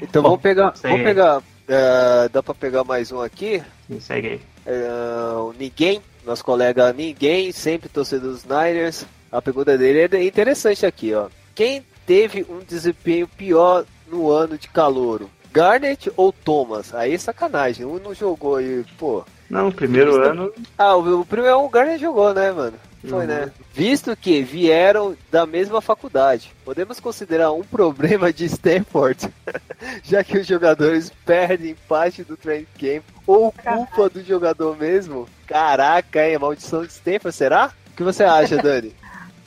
[0.00, 0.72] Então vamos pegar.
[0.82, 1.04] Vamos aí.
[1.04, 1.42] pegar.
[1.68, 3.62] é, dá pra pegar mais um aqui.
[3.88, 4.40] Sim, Segue aí.
[4.66, 4.88] É,
[5.36, 9.06] o Ninguém, nosso colega Ninguém, sempre torcedor dos Niners.
[9.32, 11.28] A pergunta dele é interessante aqui, ó.
[11.54, 15.30] Quem teve um desempenho pior no ano de calouro?
[15.50, 16.94] Garnet ou Thomas?
[16.94, 19.24] Aí é sacanagem, um não jogou aí, pô.
[19.48, 20.52] Não, o primeiro ano.
[20.76, 22.78] Ah, o, o primeiro o Garnet jogou, né, mano?
[23.00, 23.26] Foi, Jogou.
[23.26, 23.50] né?
[23.74, 29.28] Visto que vieram da mesma faculdade, podemos considerar um problema de Stanford,
[30.04, 35.26] já que os jogadores perdem parte do training camp, ou culpa do jogador mesmo?
[35.46, 36.36] Caraca, hein?
[36.36, 37.72] A maldição de Stanford, será?
[37.92, 38.94] O que você acha, Dani?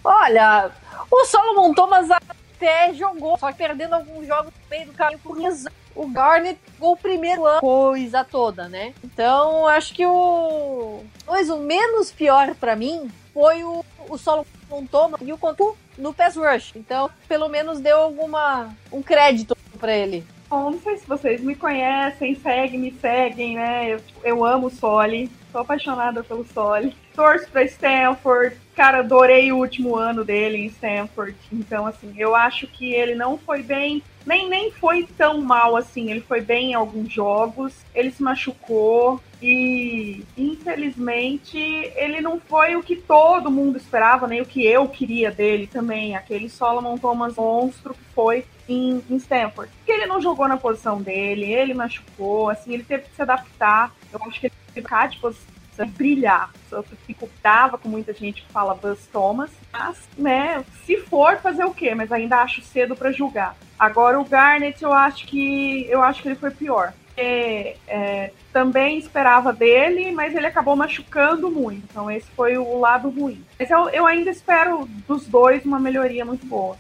[0.05, 0.69] Olha,
[1.09, 5.71] o Solomon Thomas até jogou, só perdendo alguns jogos no meio do caminho por lesão.
[5.95, 8.93] O Garnet jogou o primeiro ano, coisa toda, né?
[9.03, 11.03] Então, acho que o.
[11.25, 16.13] Pois o menos pior pra mim foi o, o Solomon Thomas e o Contu no
[16.13, 16.73] pass rush.
[16.75, 18.75] Então, pelo menos deu alguma.
[18.91, 20.25] um crédito pra ele.
[20.49, 23.93] Bom, não sei se vocês me conhecem, seguem, me seguem, né?
[23.93, 26.95] Eu, eu amo o Soli, sou apaixonada pelo Soli.
[27.15, 31.35] Torço pra Stanford, cara, adorei o último ano dele em Stanford.
[31.51, 36.11] Então, assim, eu acho que ele não foi bem, nem, nem foi tão mal assim.
[36.11, 42.83] Ele foi bem em alguns jogos, ele se machucou e, infelizmente, ele não foi o
[42.83, 46.15] que todo mundo esperava, nem o que eu queria dele também.
[46.15, 49.71] Aquele Solomon Thomas monstro que foi em, em Stanford.
[49.77, 53.93] Porque ele não jogou na posição dele, ele machucou, assim, ele teve que se adaptar.
[54.11, 56.51] Eu acho que ele teve que ficar de posição e brilhar.
[56.71, 61.73] Eu dificultava com muita gente que fala Buzz Thomas, mas, né, se for fazer o
[61.73, 61.93] quê?
[61.95, 63.55] Mas ainda acho cedo para julgar.
[63.77, 66.93] Agora o Garnet, eu acho que eu acho que ele foi pior.
[67.15, 71.85] Porque, é, também esperava dele, mas ele acabou machucando muito.
[71.89, 73.43] Então esse foi o lado ruim.
[73.57, 76.77] Mas eu, eu ainda espero dos dois uma melhoria muito boa.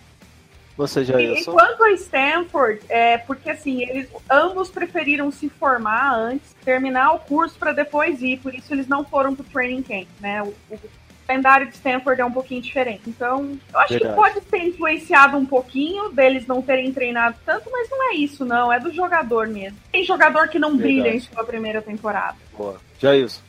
[0.77, 6.53] Você já E, Enquanto a Stanford, é porque assim, eles ambos preferiram se formar antes,
[6.63, 10.43] terminar o curso para depois ir, por isso eles não foram pro training camp, né?
[10.43, 10.79] O, o
[11.25, 13.01] calendário de Stanford é um pouquinho diferente.
[13.07, 14.13] Então, eu acho Verdade.
[14.13, 18.45] que pode ter influenciado um pouquinho deles não terem treinado tanto, mas não é isso,
[18.45, 18.71] não.
[18.71, 19.77] É do jogador mesmo.
[19.91, 21.29] Tem jogador que não brilha em Verdade.
[21.33, 22.35] sua primeira temporada.
[22.55, 22.77] Boa.
[22.99, 23.41] Jailson.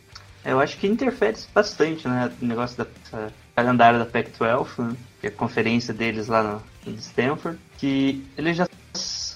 [0.44, 2.30] É, Eu acho que interfere bastante, né?
[2.40, 2.86] O negócio da
[3.54, 4.96] calendário da Pac-12, né?
[5.20, 7.58] Que é a conferência deles lá no, no Stanford.
[7.78, 8.68] Que eles já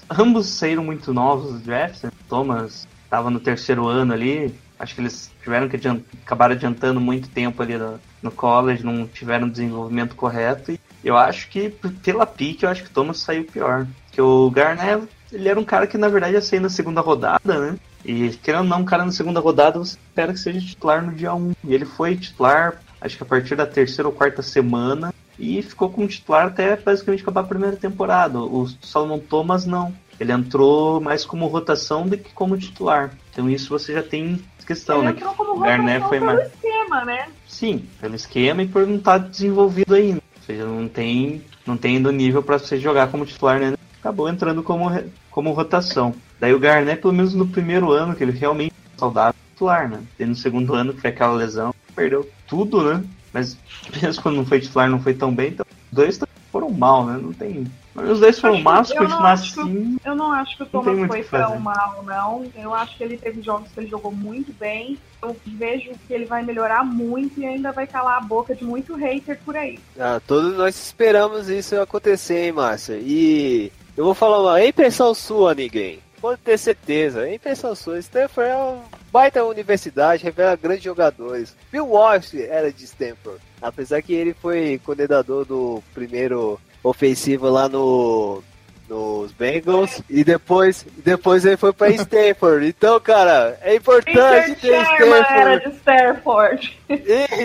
[0.09, 2.03] ambos saíram muito novos dos drafts.
[2.03, 2.11] Né?
[2.27, 4.53] Thomas estava no terceiro ano ali.
[4.79, 6.01] Acho que eles tiveram que adiant...
[6.25, 10.71] acabaram adiantando muito tempo ali no, no college, não tiveram desenvolvimento correto.
[10.71, 11.69] E eu acho que
[12.03, 13.87] pela pique, eu acho que o Thomas saiu pior.
[14.11, 17.59] Que o Garnett, ele era um cara que na verdade ia sair na segunda rodada,
[17.59, 17.77] né?
[18.03, 21.13] E querendo ou não, um cara na segunda rodada, você espera que seja titular no
[21.13, 21.53] dia 1.
[21.63, 25.89] E ele foi titular, acho que a partir da terceira ou quarta semana, e ficou
[25.89, 28.39] como titular até basicamente acabar a primeira temporada.
[28.39, 29.91] O Solomon Thomas não.
[30.19, 33.11] Ele entrou mais como rotação do que como titular.
[33.31, 35.11] Então isso você já tem questão, Ele né?
[35.13, 36.47] entrou como rotação foi pelo mais.
[36.53, 37.27] esquema, né?
[37.47, 40.21] Sim, pelo esquema e por não estar desenvolvido ainda.
[40.37, 43.73] Ou seja, não tem, não tem ainda o nível para você jogar como titular, né?
[43.99, 44.89] Acabou entrando como,
[45.31, 46.13] como rotação.
[46.39, 50.01] Daí o Garnett, pelo menos no primeiro ano, que ele realmente é saudável, titular, né?
[50.19, 53.03] E no segundo ano, que foi aquela lesão, perdeu tudo, né?
[53.33, 53.57] Mas
[54.01, 56.19] mesmo quando não foi titular, não foi tão bem, então os dois
[56.51, 57.19] foram mal, né?
[57.21, 57.65] Não tem.
[57.95, 59.97] Os dois foram mal, se eu não continuar acho que- assim.
[60.05, 62.45] Eu não acho que o Não tem Thomas muito foi tão mal, não.
[62.55, 64.97] Eu acho que ele teve jogos que ele jogou muito bem.
[65.21, 68.95] Eu vejo que ele vai melhorar muito e ainda vai calar a boca de muito
[68.95, 69.77] hater por aí.
[69.99, 72.97] Ah, todos nós esperamos isso acontecer, hein, Márcia?
[73.01, 75.99] E eu vou falar uma é impressão sua, ninguém.
[76.21, 77.99] Pode ter certeza, é impressão sua.
[77.99, 78.79] Stanford é um
[79.11, 81.55] baita universidade, revela grandes jogadores.
[81.71, 88.43] Bill Walsh era de Stanford, apesar que ele foi coordenador do primeiro ofensivo lá no
[88.89, 92.67] nos Bengals e depois depois ele foi para Stanford.
[92.67, 95.69] Então, cara, é importante Richard ter Sherman era Stanford.
[95.69, 96.79] de Stanford.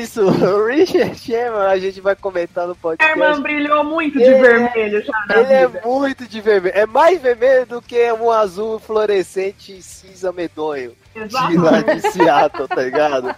[0.02, 3.16] Isso, o Richard Sherman, a gente vai comentar no podcast.
[3.16, 6.74] Sherman brilhou muito de Ele é- vermelho já Ele é muito de vermelho.
[6.76, 10.92] É mais vermelho do que um azul fluorescente cinza medonho
[11.24, 13.34] de lá de Seattle, tá ligado?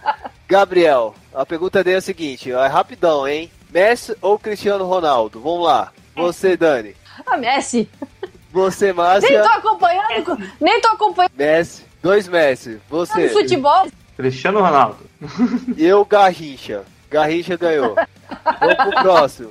[0.48, 3.50] Gabriel, a pergunta dele é a seguinte, é rapidão, hein?
[3.70, 5.40] Messi ou Cristiano Ronaldo?
[5.40, 5.92] Vamos lá.
[6.16, 6.96] Você, Dani.
[7.26, 7.88] Ah, Messi.
[8.50, 9.42] Você, Nem Márcia.
[9.42, 11.84] tô acompanhando, co- nem tô acompanhando Messi.
[12.02, 12.80] Dois Messi.
[12.88, 13.28] Você.
[13.28, 13.86] futebol.
[14.16, 14.98] Cristiano Ronaldo.
[15.76, 16.82] E eu, Garrincha.
[17.10, 17.94] Garrincha ganhou.
[18.60, 19.50] Vamos pro próximo.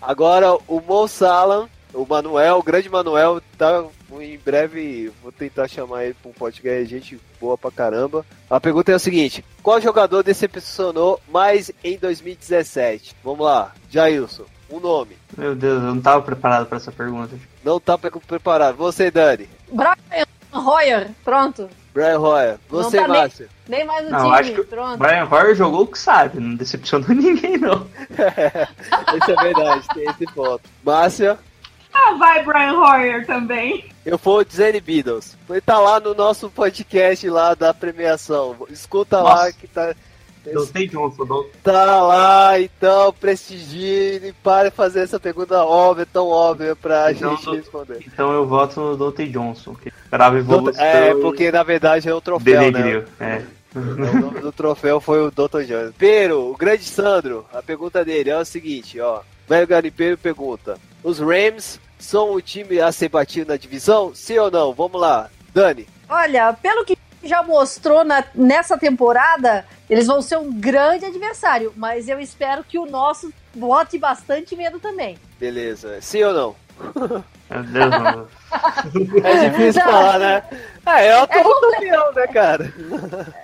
[0.00, 3.84] Agora, o Mo Salam, o Manuel, o grande Manuel, tá
[4.20, 8.24] em breve, vou tentar chamar ele pra um podcast, gente boa pra caramba.
[8.48, 13.14] A pergunta é a seguinte, qual jogador decepcionou mais em 2017?
[13.24, 15.16] Vamos lá, Jailson, um nome.
[15.36, 17.36] Meu Deus, eu não tava preparado pra essa pergunta.
[17.64, 18.76] Não tá pre- preparado.
[18.76, 19.48] Você, Dani.
[19.72, 19.94] Brian
[20.52, 21.68] Hoyer, pronto.
[21.92, 22.58] Brian Royer.
[22.68, 23.48] Você, tá nem- Márcio.
[23.68, 24.98] Nem mais no Não, time, acho que o pronto.
[24.98, 27.86] Brian Hoyer jogou o que sabe, não decepcionou ninguém, não.
[29.16, 30.62] Isso é verdade, tem esse ponto.
[30.84, 31.38] Márcia.
[31.92, 33.84] Ah, vai Brian Hoyer também.
[34.06, 35.36] Eu vou dizer Beatles.
[35.48, 38.56] Ele tá lá no nosso podcast lá da premiação.
[38.70, 39.52] Escuta lá Nossa.
[39.52, 39.94] que tá.
[40.42, 46.28] Dante Johnson, Dante- Tá lá, então prestigie e pare de fazer essa pergunta óbvia, tão
[46.28, 47.98] óbvia pra Então, gente do- responder.
[48.06, 50.82] Então eu voto no Dante Johnson, que esperava evolução.
[50.82, 52.70] É, porque na verdade é o troféu, né?
[52.70, 53.42] Belegrio, é.
[53.74, 55.60] O nome do troféu foi o Dr.
[55.64, 55.92] Jones.
[55.98, 59.20] Pero, o grande Sandro, a pergunta dele é o seguinte, ó.
[59.46, 64.12] Velho Garimpeiro pergunta: Os Rams são o time a ser batido na divisão?
[64.14, 64.72] Sim ou não?
[64.72, 65.30] Vamos lá.
[65.54, 65.88] Dani.
[66.08, 72.08] Olha, pelo que já mostrou na- nessa temporada, eles vão ser um grande adversário, mas
[72.08, 75.18] eu espero que o nosso bote bastante medo também.
[75.38, 75.98] Beleza.
[76.00, 76.56] Sim ou não?
[77.50, 78.28] Meu Deus, mano.
[79.24, 79.92] É difícil Não.
[79.92, 80.42] falar, né?
[80.86, 82.74] É, é o É atual campeão, né, cara?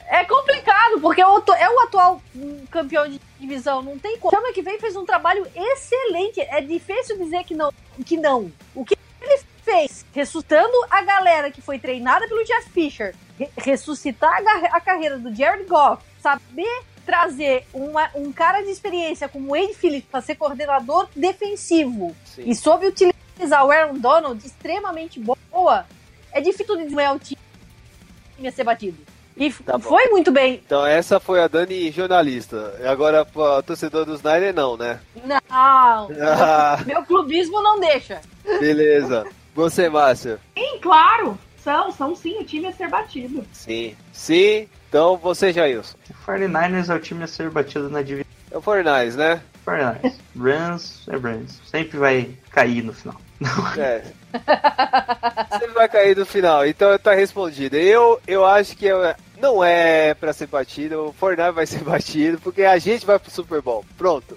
[0.09, 2.23] É complicado, porque é o, atu- é o atual
[2.71, 4.35] campeão de divisão, não tem como.
[4.35, 6.41] Chama que vem fez um trabalho excelente.
[6.41, 7.73] É difícil dizer que não.
[8.05, 8.51] Que não.
[8.75, 14.41] O que ele fez, ressuscitando a galera que foi treinada pelo Jeff Fisher, re- ressuscitar
[14.73, 19.75] a, carreira do Jared Goff, saber trazer uma- um cara de experiência como o Wade
[19.75, 22.43] Phillips para ser coordenador defensivo Sim.
[22.47, 25.87] e soube utilizar o Aaron Donald extremamente boa,
[26.37, 27.39] é difícil de desmaiar o time
[28.47, 28.99] a ser batido.
[29.37, 29.81] E Tá bom.
[29.81, 30.63] foi muito bem.
[30.65, 32.75] Então essa foi a Dani jornalista.
[32.81, 34.99] E Agora, pô, torcedor dos Niners, não, né?
[35.25, 38.21] Não, Ah, meu clubismo não deixa.
[38.61, 39.27] beleza.
[39.55, 40.39] Você, Márcia?
[40.57, 41.39] Sim, claro.
[41.63, 43.45] São, são sim, o time a ser batido.
[43.53, 43.95] Sim.
[44.13, 44.69] Sim.
[44.89, 45.97] Então você, Jailson.
[46.11, 48.31] O 49ers é o time a ser batido na divisão.
[48.51, 49.43] É o Fornais, né?
[49.67, 50.13] 49ers.
[50.39, 51.61] Rams é Rams.
[51.67, 53.21] Sempre vai cair no final.
[53.79, 54.03] É.
[55.51, 57.77] Você vai cair no final, então tá respondido.
[57.77, 62.39] Eu, eu acho que é- não é pra ser batido, o Fortnite vai ser batido,
[62.41, 63.85] porque a gente vai pro Super Bowl.
[63.99, 64.37] Pronto.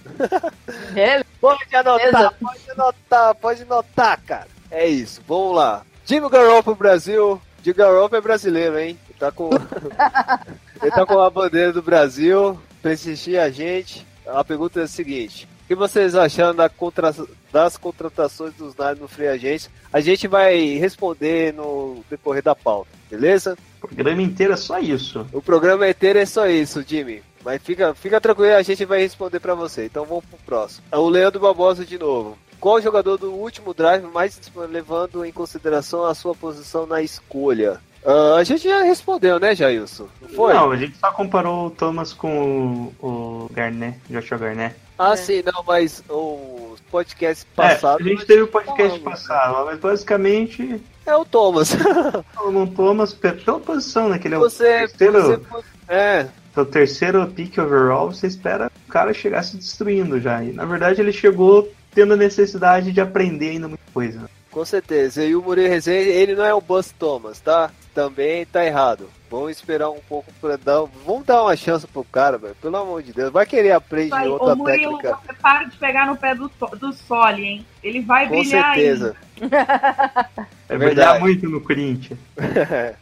[0.94, 1.26] Beleza.
[1.40, 4.48] Pode anotar, pode anotar, pode anotar, cara.
[4.70, 5.84] É isso, vamos lá.
[6.06, 7.42] Jimmy Garoppolo Brasil.
[7.64, 9.00] Jimmy Garoppolo é brasileiro, hein?
[9.10, 9.50] Ele tá com,
[10.82, 14.06] ele tá com a bandeira do Brasil, prestigia a gente.
[14.28, 15.48] A pergunta é a seguinte.
[15.70, 17.14] O que vocês acharam da contra-
[17.54, 19.70] das contratações dos Niners no Free Agents?
[19.94, 23.56] A gente vai responder no decorrer da pauta, beleza?
[23.80, 25.28] O programa inteiro é só isso.
[25.32, 27.22] O programa inteiro é só isso, Jimmy.
[27.46, 29.86] Mas fica, fica tranquilo, a gente vai responder pra você.
[29.86, 30.84] Então vamos pro próximo.
[30.92, 32.36] É O Leandro Barbosa de novo.
[32.60, 37.80] Qual jogador do último drive mais levando em consideração a sua posição na escolha?
[38.04, 40.08] Ah, a gente já respondeu, né, Jailson?
[40.20, 40.52] Não foi?
[40.56, 43.06] Não, a gente só comparou o Thomas com o,
[43.46, 44.76] o Garnet, Joshua Garnet.
[45.00, 45.16] Ah, É.
[45.16, 49.80] sim, não, mas o podcast É, passado a gente teve o podcast falamos, passado, mas
[49.80, 51.72] basicamente é o Thomas.
[52.38, 54.20] o Thomas pe- pela posição, né?
[54.20, 58.92] Que ele é o você, terceiro, você é, o terceiro pick overall, você espera o
[58.92, 60.44] cara chegar se destruindo já.
[60.44, 64.30] E na verdade ele chegou tendo a necessidade de aprender ainda muita coisa.
[64.52, 65.24] Com certeza.
[65.24, 67.72] E o Murilo Rezende, ele não é o Buzz Thomas, tá?
[67.94, 69.10] Também tá errado.
[69.30, 70.84] Vamos esperar um pouco pra dar.
[71.06, 72.56] Vamos dar uma chance pro cara, velho.
[72.62, 73.32] Pelo amor de Deus.
[73.32, 75.20] Vai querer aprender Vai, outra ô Murilo, técnica.
[75.26, 77.66] você para de pegar no pé do, do Soli, hein?
[77.84, 79.16] Ele vai Com brilhar certeza.
[79.42, 80.96] É verdade.
[80.96, 82.20] brilhar muito no Corinthians.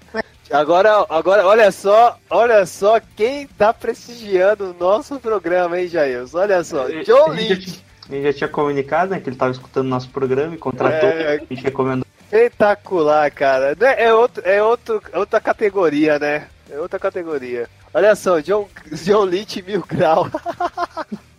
[0.49, 6.23] Agora, agora, olha só, olha só quem tá prestigiando o nosso programa, hein, Jair?
[6.33, 7.83] Olha só, já Lynch.
[8.09, 9.19] gente já tinha comunicado, né?
[9.19, 11.09] Que ele tava escutando nosso programa e contratou.
[11.09, 11.35] É.
[11.35, 12.07] A gente recomendou.
[12.31, 13.75] Espetacular, cara.
[13.79, 16.47] Né, É, outro, é outro, outra categoria, né?
[16.69, 17.67] É outra categoria.
[17.93, 20.29] Olha só, John, John Lynch mil grau.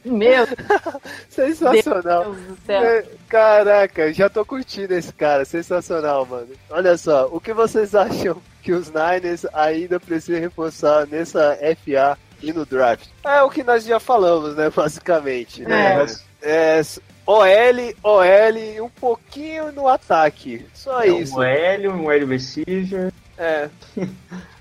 [0.04, 0.46] Meu
[1.28, 2.24] Sensacional.
[2.24, 2.82] Deus do céu.
[2.82, 6.48] É, Caraca, já tô curtindo esse cara, sensacional, mano.
[6.70, 12.52] Olha só, o que vocês acham que os Niners ainda precisam reforçar nessa FA e
[12.52, 13.06] no draft?
[13.24, 15.62] É o que nós já falamos, né, basicamente.
[15.62, 16.06] Né?
[16.40, 16.80] É,
[17.32, 20.64] OL, OL e um pouquinho no ataque.
[20.72, 21.36] Só É isso.
[21.38, 23.12] um L, um wide receiver.
[23.36, 23.68] É.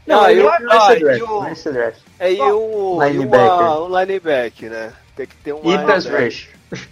[0.06, 1.22] Não, e draft.
[1.22, 2.00] o- draft.
[2.20, 3.52] É e Linebacker.
[3.56, 4.94] uma- um linebacker, né?
[5.16, 6.50] Tem que ter um E pass rush.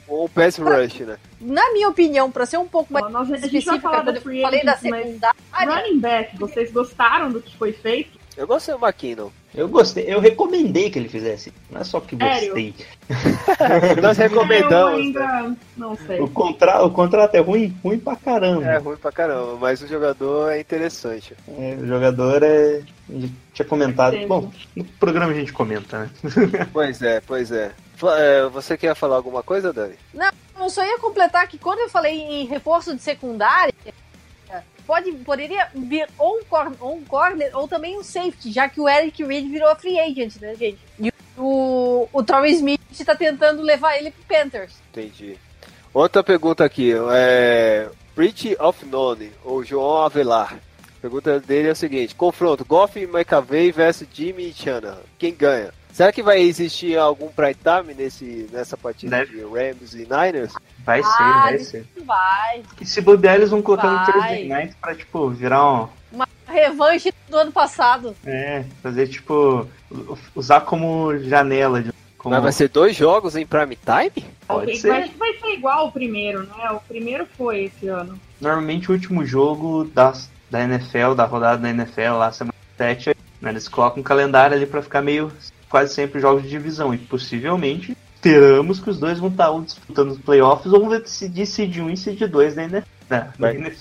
[0.07, 1.17] Ou pass rush, né?
[1.41, 4.17] Na minha opinião, pra ser um pouco mais nós- a gente vai falar quando da
[4.19, 8.14] eu free falei da agents, mas secundária, running back, vocês gostaram do que foi feito?
[8.38, 9.30] Eu gostei do McKinnon.
[9.54, 11.54] Eu gostei, eu recomendei que ele fizesse.
[11.71, 12.76] Não é só que gostei.
[14.02, 15.13] Nós recomendamos.
[15.13, 15.21] né?
[15.26, 16.19] ainda não sei.
[16.19, 18.65] O, contra, o contrato é ruim, ruim pra caramba.
[18.65, 21.34] É ruim pra caramba, mas o jogador é interessante.
[21.58, 22.82] É, o jogador é.
[23.10, 24.13] A gente tinha comentado.
[24.15, 24.28] Entendi.
[24.28, 26.10] Bom, no programa a gente comenta, né?
[26.74, 27.71] Pois é, pois é.
[28.17, 29.95] É, Você quer falar alguma coisa, Dani?
[30.60, 33.74] Eu só ia completar que quando eu falei em reforço de secundária,
[34.86, 38.80] pode, poderia vir ou um, cor, ou um corner ou também um safety, já que
[38.80, 40.80] o Eric Reed virou free agent, né, gente?
[41.00, 44.74] E o, o Torrey Smith tá tentando levar ele pro Panthers.
[44.91, 45.38] Entendi.
[45.93, 47.89] Outra pergunta aqui, é.
[48.13, 50.54] Pretty of None, ou João Avelar.
[50.54, 54.98] A pergunta dele é o seguinte: confronto Goff e McAvey versus Jimmy e.
[55.19, 55.74] Quem ganha?
[55.95, 59.38] Será que vai existir algum prime time nesse, nessa partida Deve.
[59.38, 60.51] de Rams e Niners?
[60.86, 61.86] Vai ser, Ah, vai ele- ser.
[62.05, 62.63] Vai.
[62.81, 64.05] E se bobear, eles vão colocar no Vai.
[64.12, 65.88] Thursday Night pra, tipo, virar um.
[66.12, 68.13] Uma revanche do ano passado.
[68.25, 69.65] É, fazer, tipo.
[70.36, 71.81] Usar como janela.
[71.81, 74.27] De, como, Mas vai ser dois jogos em prime time?
[74.45, 74.89] Pode Vai- ser.
[74.89, 76.71] Vai, vai ser igual o primeiro, né?
[76.71, 78.19] O primeiro foi esse ano.
[78.41, 83.49] Normalmente o último jogo das, da NFL, da rodada da NFL, lá semana 7, né,
[83.49, 85.31] eles colocam um calendário ali pra ficar meio
[85.75, 86.93] quase sempre jogos de divisão.
[86.93, 91.45] E possivelmente esperamos que os dois vão estar um disputando os playoffs ou vão decidir
[91.45, 92.88] seed 1 e seed 2 da NFL.
[93.09, 93.75] Da, da Vai.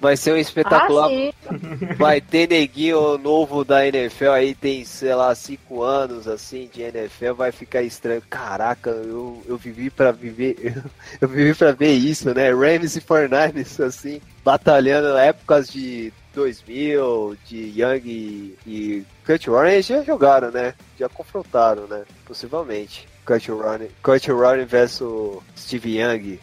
[0.00, 1.08] Vai ser um espetacular.
[1.08, 1.54] Ah.
[1.96, 7.34] Vai ter neguinho novo da NFL aí, tem, sei lá, 5 anos assim de NFL,
[7.34, 8.22] vai ficar estranho.
[8.28, 10.82] Caraca, eu, eu vivi pra viver.
[11.20, 12.50] Eu, vivi pra ver isso, né?
[12.50, 19.86] Rams e 49ers, assim, batalhando épocas de 2000, de Young e, e Kurt Warren eles
[19.86, 20.74] já jogaram, né?
[20.98, 22.04] Já confrontaram, né?
[22.24, 23.08] Possivelmente.
[23.24, 26.40] Kurt Warren, Kurt Warren versus Steve Young.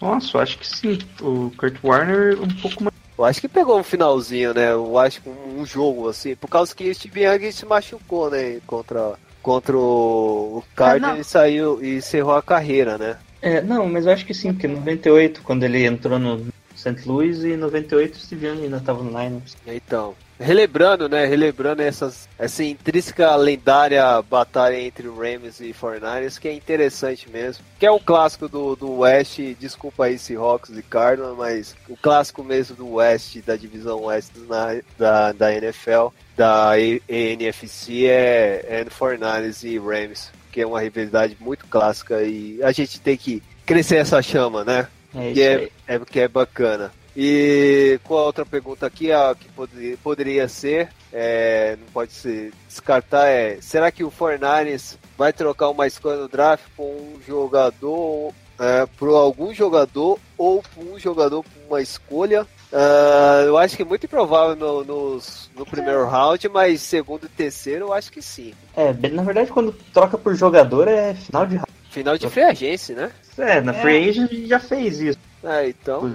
[0.00, 0.98] Nossa, eu acho que sim.
[1.20, 2.94] O Kurt Warner um pouco mais.
[3.16, 4.72] Eu acho que pegou um finalzinho, né?
[4.72, 8.28] Eu acho que um, um jogo, assim, por causa que o Steve Young se machucou,
[8.28, 8.60] né?
[8.66, 10.64] Contra, contra o
[11.00, 11.16] não.
[11.16, 13.16] e saiu e encerrou a carreira, né?
[13.40, 16.46] É, não, mas eu acho que sim, porque em 98, quando ele entrou no
[16.84, 17.08] St.
[17.08, 19.56] Louis, e em 98 o Steve Young ainda tava no Niners.
[19.66, 21.24] Então, relembrando, né?
[21.24, 27.64] Relembrando essas, essa intrínseca lendária batalha entre o Rams e 49ers, que é interessante mesmo.
[27.78, 32.44] Que é um clássico do, do West, desculpa aí Seahawks e Cardinals, mas o clássico
[32.44, 36.72] mesmo do West, da divisão West na- da, da NFL, da
[37.08, 43.00] NFC é, é 49ers e Rams, que é uma rivalidade muito clássica e a gente
[43.00, 44.86] tem que crescer essa chama, né?
[45.14, 45.72] É isso que é, aí.
[45.86, 46.92] É que é bacana.
[47.16, 52.52] E com a outra pergunta aqui, a que poderia, poderia ser, é, não pode ser
[52.68, 58.32] descartar, é será que o 49ers vai trocar uma escolha no draft com um jogador,
[58.58, 62.44] é, por algum jogador ou por um jogador por uma escolha?
[62.72, 67.28] Ah, eu acho que é muito improvável no, nos- no primeiro round, mas segundo e
[67.28, 68.52] terceiro eu acho que sim.
[68.76, 71.60] É, na verdade, quando troca por jogador é final de.
[71.90, 73.12] Final de free agency, né?
[73.38, 75.18] É, na Free Agent a gente já fez isso.
[75.44, 76.10] É, então.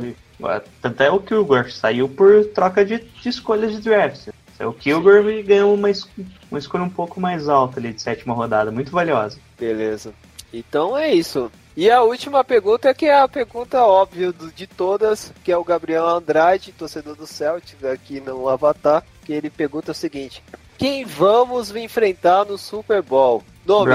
[0.82, 4.30] Tanto é o Kilgore, saiu por troca de, de escolhas de draft.
[4.58, 5.90] Saiu o Kilgore e ganhou uma,
[6.50, 9.38] uma escolha um pouco mais alta ali de sétima rodada, muito valiosa.
[9.58, 10.14] Beleza.
[10.54, 11.52] Então é isso.
[11.78, 16.08] E a última pergunta que é a pergunta óbvia de todas, que é o Gabriel
[16.08, 20.44] Andrade, torcedor do Celtics, aqui no Avatar, que ele pergunta o seguinte:
[20.78, 23.44] Quem vamos enfrentar no Super Bowl?
[23.70, 23.92] Nome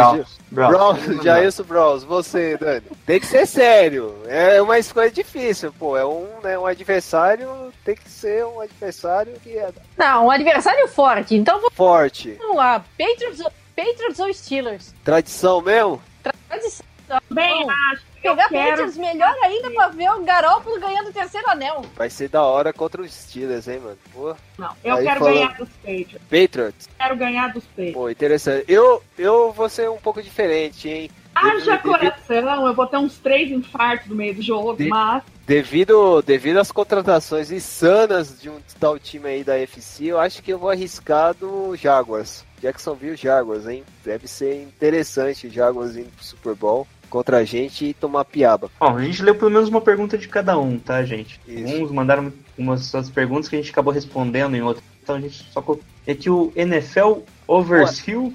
[0.50, 1.25] Browns.
[1.25, 2.87] Jailson Browns, você, Dani.
[3.04, 4.14] Tem que ser sério.
[4.27, 5.96] É uma escolha difícil, pô.
[5.96, 10.87] É um, né, um adversário, tem que ser um adversário que é Não, um adversário
[10.87, 11.35] forte.
[11.35, 12.37] Então forte.
[12.38, 12.85] vamos lá.
[12.96, 13.42] Patriots,
[13.75, 14.94] Patriots ou Steelers?
[15.02, 16.00] Tradição mesmo?
[16.22, 16.87] Tradição.
[17.31, 18.48] Bem, acho Pegar.
[18.48, 21.83] Patriots melhor ainda pra ver o Garópolo ganhando o terceiro anel.
[21.96, 23.98] Vai ser da hora contra os Steelers, hein, mano?
[24.12, 26.18] Pô, Não, eu Aí quero falou- ganhar dos Patriots.
[26.31, 26.88] Patriots.
[26.98, 27.94] Quero ganhar dos Patriots.
[27.94, 28.64] Pô, interessante.
[28.68, 31.10] Eu, eu vou ser um pouco diferente, hein?
[31.35, 36.22] Haja coração, eu vou ter uns três infartos no meio do jogo, De- mas Devido,
[36.22, 40.58] devido às contratações insanas de um tal time aí da FC, eu acho que eu
[40.58, 42.44] vou arriscar do Jaguars.
[42.62, 43.85] Jacksonville Jaguars, hein?
[44.04, 48.69] Deve ser interessante o Jaguars indo pro Super Bowl contra a gente e tomar piaba.
[48.81, 51.40] Bom, a gente leu pelo menos uma pergunta de cada um, tá, gente?
[51.46, 51.85] Isso.
[51.85, 54.85] Uns mandaram umas suas perguntas que a gente acabou respondendo em outras.
[55.00, 55.65] Então a gente só.
[56.08, 58.35] É que o NFL Overskill.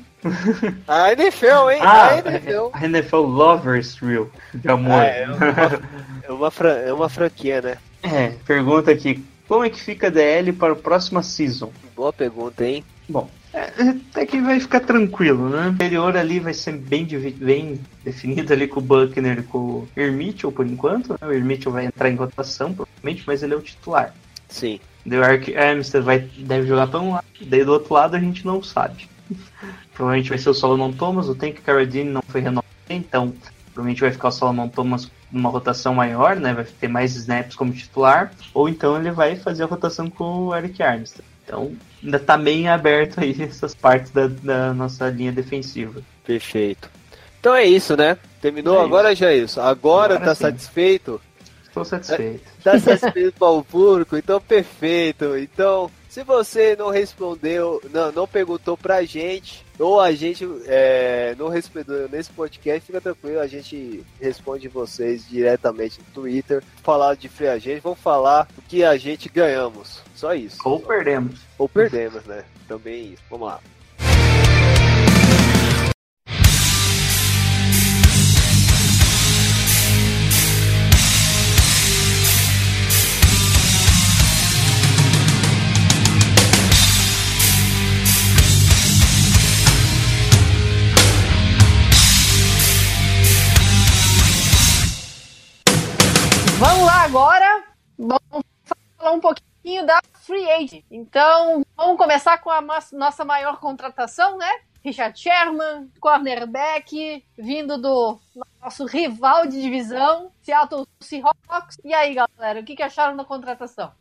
[0.87, 1.79] A NFL, hein?
[1.83, 2.69] Ah, a NFL.
[2.71, 4.29] a NFL Lovers Real.
[4.53, 4.93] De amor.
[5.01, 5.45] Ah, é, uma,
[6.23, 7.77] é, uma fran- é uma franquia, né?
[8.01, 9.21] É, pergunta aqui.
[9.45, 11.71] Como é que fica a DL para a próxima season?
[11.95, 12.85] Boa pergunta, hein?
[13.09, 15.67] Bom, é, até que vai ficar tranquilo, né?
[15.67, 19.89] O interior ali vai ser bem, bem definido ali com o Buckner e com o
[19.95, 21.13] Hermitchell por enquanto.
[21.13, 21.17] Né?
[21.21, 24.13] O Hermitchell vai entrar em rotação, provavelmente, mas ele é o titular.
[24.47, 24.79] Sim.
[25.05, 28.45] O Ark Armstead vai, deve jogar para um lado, daí do outro lado a gente
[28.45, 29.09] não sabe.
[29.93, 33.33] provavelmente vai ser o Solomon Thomas, o Tank Carradine não foi renovado, então
[33.73, 36.53] provavelmente vai ficar o Solomon Thomas numa rotação maior, né?
[36.53, 40.55] Vai ter mais snaps como titular, ou então ele vai fazer a rotação com o
[40.55, 41.23] Eric Armstead.
[41.49, 46.01] Então ainda tá bem aberto aí essas partes da, da nossa linha defensiva.
[46.23, 46.87] Perfeito.
[47.39, 48.17] Então é isso, né?
[48.39, 49.59] Terminou É agora já é isso.
[49.59, 50.43] Agora, Agora tá sim.
[50.43, 51.19] satisfeito?
[51.67, 52.43] Estou satisfeito.
[52.63, 54.15] Tá satisfeito para o público?
[54.15, 55.35] Então perfeito.
[55.37, 61.49] Então, se você não respondeu, não, não perguntou pra gente, ou a gente é, não
[61.49, 66.63] respondeu nesse podcast, fica tranquilo, a gente responde vocês diretamente no Twitter.
[66.83, 70.01] Falar de free agente, vamos falar o que a gente ganhamos.
[70.15, 70.57] Só isso.
[70.65, 71.41] Ou perdemos.
[71.57, 72.43] Ou perdemos, né?
[72.67, 73.23] Também isso.
[73.29, 73.61] Vamos lá.
[96.59, 97.63] Vamos lá agora.
[97.97, 98.43] Vamos
[98.97, 100.83] falar um pouquinho da Free Agent.
[100.91, 102.59] Então, vamos começar com a
[102.91, 104.49] nossa maior contratação, né?
[104.83, 108.19] Richard Sherman, cornerback, vindo do
[108.61, 111.77] nosso rival de divisão, Seattle Seahawks.
[111.81, 113.93] E aí, galera, o que, acharam da contratação?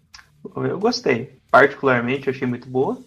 [0.57, 1.41] Eu gostei.
[1.53, 2.99] Particularmente, achei muito boa.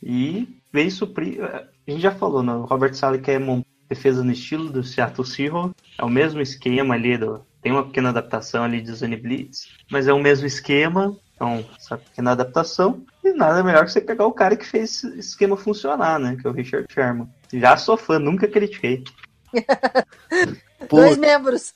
[0.00, 1.42] E veio suprir.
[1.44, 2.52] A gente já falou, né?
[2.52, 5.74] O Robert Sala quer montar defesa no estilo do Seattle Seahawks.
[5.98, 7.18] É o mesmo esquema ali.
[7.18, 9.68] Do, tem uma pequena adaptação ali de Zone Blitz.
[9.90, 11.16] Mas é o mesmo esquema.
[11.36, 13.04] Então, essa pequena adaptação.
[13.24, 16.36] E nada melhor que você pegar o cara que fez esse esquema funcionar, né?
[16.40, 17.28] Que é o Richard Sherman.
[17.52, 19.04] Já sou fã, nunca critiquei.
[20.90, 21.72] Dois membros.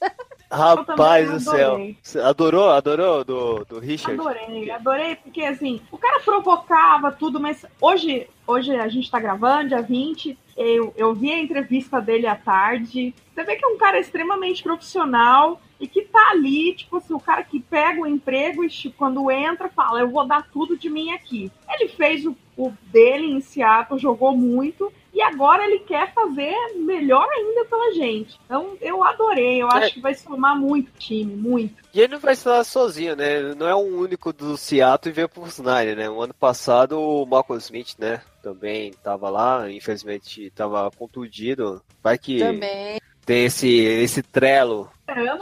[0.50, 1.78] Rapaz do céu.
[2.24, 2.70] adorou?
[2.70, 4.20] Adorou do, do Richard?
[4.20, 9.68] Adorei, adorei, porque assim, o cara provocava tudo, mas hoje, hoje a gente tá gravando,
[9.68, 13.14] dia 20, eu, eu vi a entrevista dele à tarde.
[13.34, 17.20] Você vê que é um cara extremamente profissional e que tá ali, tipo assim, o
[17.20, 20.88] cara que pega o emprego e tipo, quando entra fala, eu vou dar tudo de
[20.88, 21.50] mim aqui.
[21.68, 24.92] Ele fez o, o dele em Seattle, jogou muito.
[25.12, 28.38] E agora ele quer fazer melhor ainda pela gente.
[28.44, 29.62] Então eu adorei.
[29.62, 31.82] Eu acho que vai somar muito time, muito.
[31.94, 33.54] E ele não vai estar sozinho, né?
[33.54, 36.10] Não é um único do Seattle e veio pro Snyder, né?
[36.10, 38.20] O ano passado o Malcolm Smith, né?
[38.42, 41.82] Também tava lá, infelizmente tava contundido.
[42.02, 43.00] Vai que Também.
[43.26, 44.88] Tem esse, esse trelo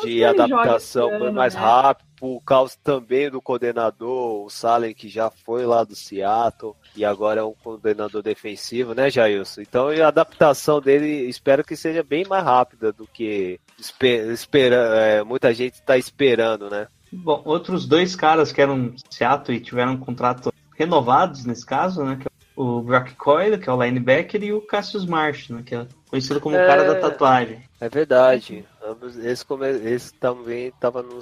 [0.01, 1.61] que de adaptação esse ano, mais né?
[1.61, 2.07] rápido.
[2.17, 7.43] Por causa também do coordenador, o Salem, que já foi lá do Seattle e agora
[7.43, 9.61] é um coordenador defensivo, né, Jailson?
[9.61, 15.23] Então a adaptação dele espero que seja bem mais rápida do que espe- espera, é,
[15.23, 16.87] muita gente está esperando, né?
[17.13, 22.17] Bom, outros dois caras que eram Seattle e tiveram um contrato renovados nesse caso, né?
[22.21, 25.63] Que é o Brock Coyle, que é o linebacker, e o Cassius Marsh, né?
[25.65, 26.63] Que é conhecido como É.
[26.65, 27.63] o cara da tatuagem.
[27.81, 28.65] É verdade.
[28.87, 31.19] Ambos- Esse, come- esse também estava no,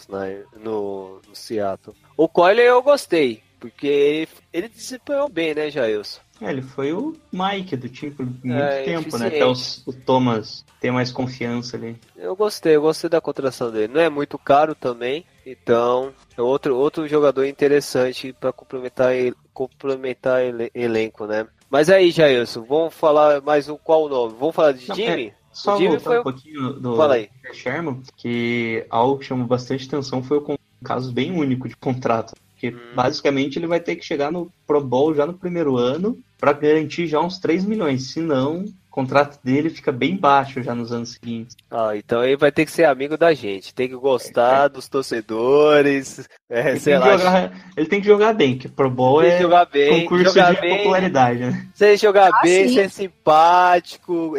[0.62, 1.96] no, no Seattle.
[2.16, 6.20] O Coyle eu gostei, porque ele, ele desempenhou bem, né, Jailson?
[6.40, 9.28] É, ele foi o Mike do time por muito É, tempo, né?
[9.28, 11.96] Até os- o Thomas ter mais confiança ali.
[12.16, 13.92] Eu gostei, eu gostei da contratação dele.
[13.92, 19.12] Não é muito caro também, então é outro, outro jogador interessante para complementar,
[19.54, 21.46] complementar ele- elenco, né?
[21.72, 24.34] Mas aí, Jailson, vamos falar mais um qual o nome?
[24.38, 25.32] Vamos falar de Não, Jimmy?
[25.50, 27.30] Só O Jimmy voltar foi um pouquinho do Fala aí.
[27.54, 32.34] Sherman, que algo que chamou bastante atenção foi um caso bem único de contrato.
[32.52, 32.94] Porque Hum.
[32.94, 37.06] basicamente ele vai ter que chegar no Pro Bowl já no primeiro ano para garantir
[37.06, 38.10] já uns 3 milhões.
[38.10, 41.56] Senão, o contrato dele fica bem baixo já nos anos seguintes.
[41.70, 46.28] Ah, então ele vai ter que ser amigo da gente, tem que gostar dos torcedores,
[46.50, 49.20] é, Ele sei tem, que lá, jogar, ele tem que jogar bem, que Pro Bowl
[49.20, 51.68] tem que é jogar bem, concurso jogar de bem, popularidade, né?
[51.72, 52.74] Você jogar Ah, bem, sim.
[52.74, 54.34] ser simpático,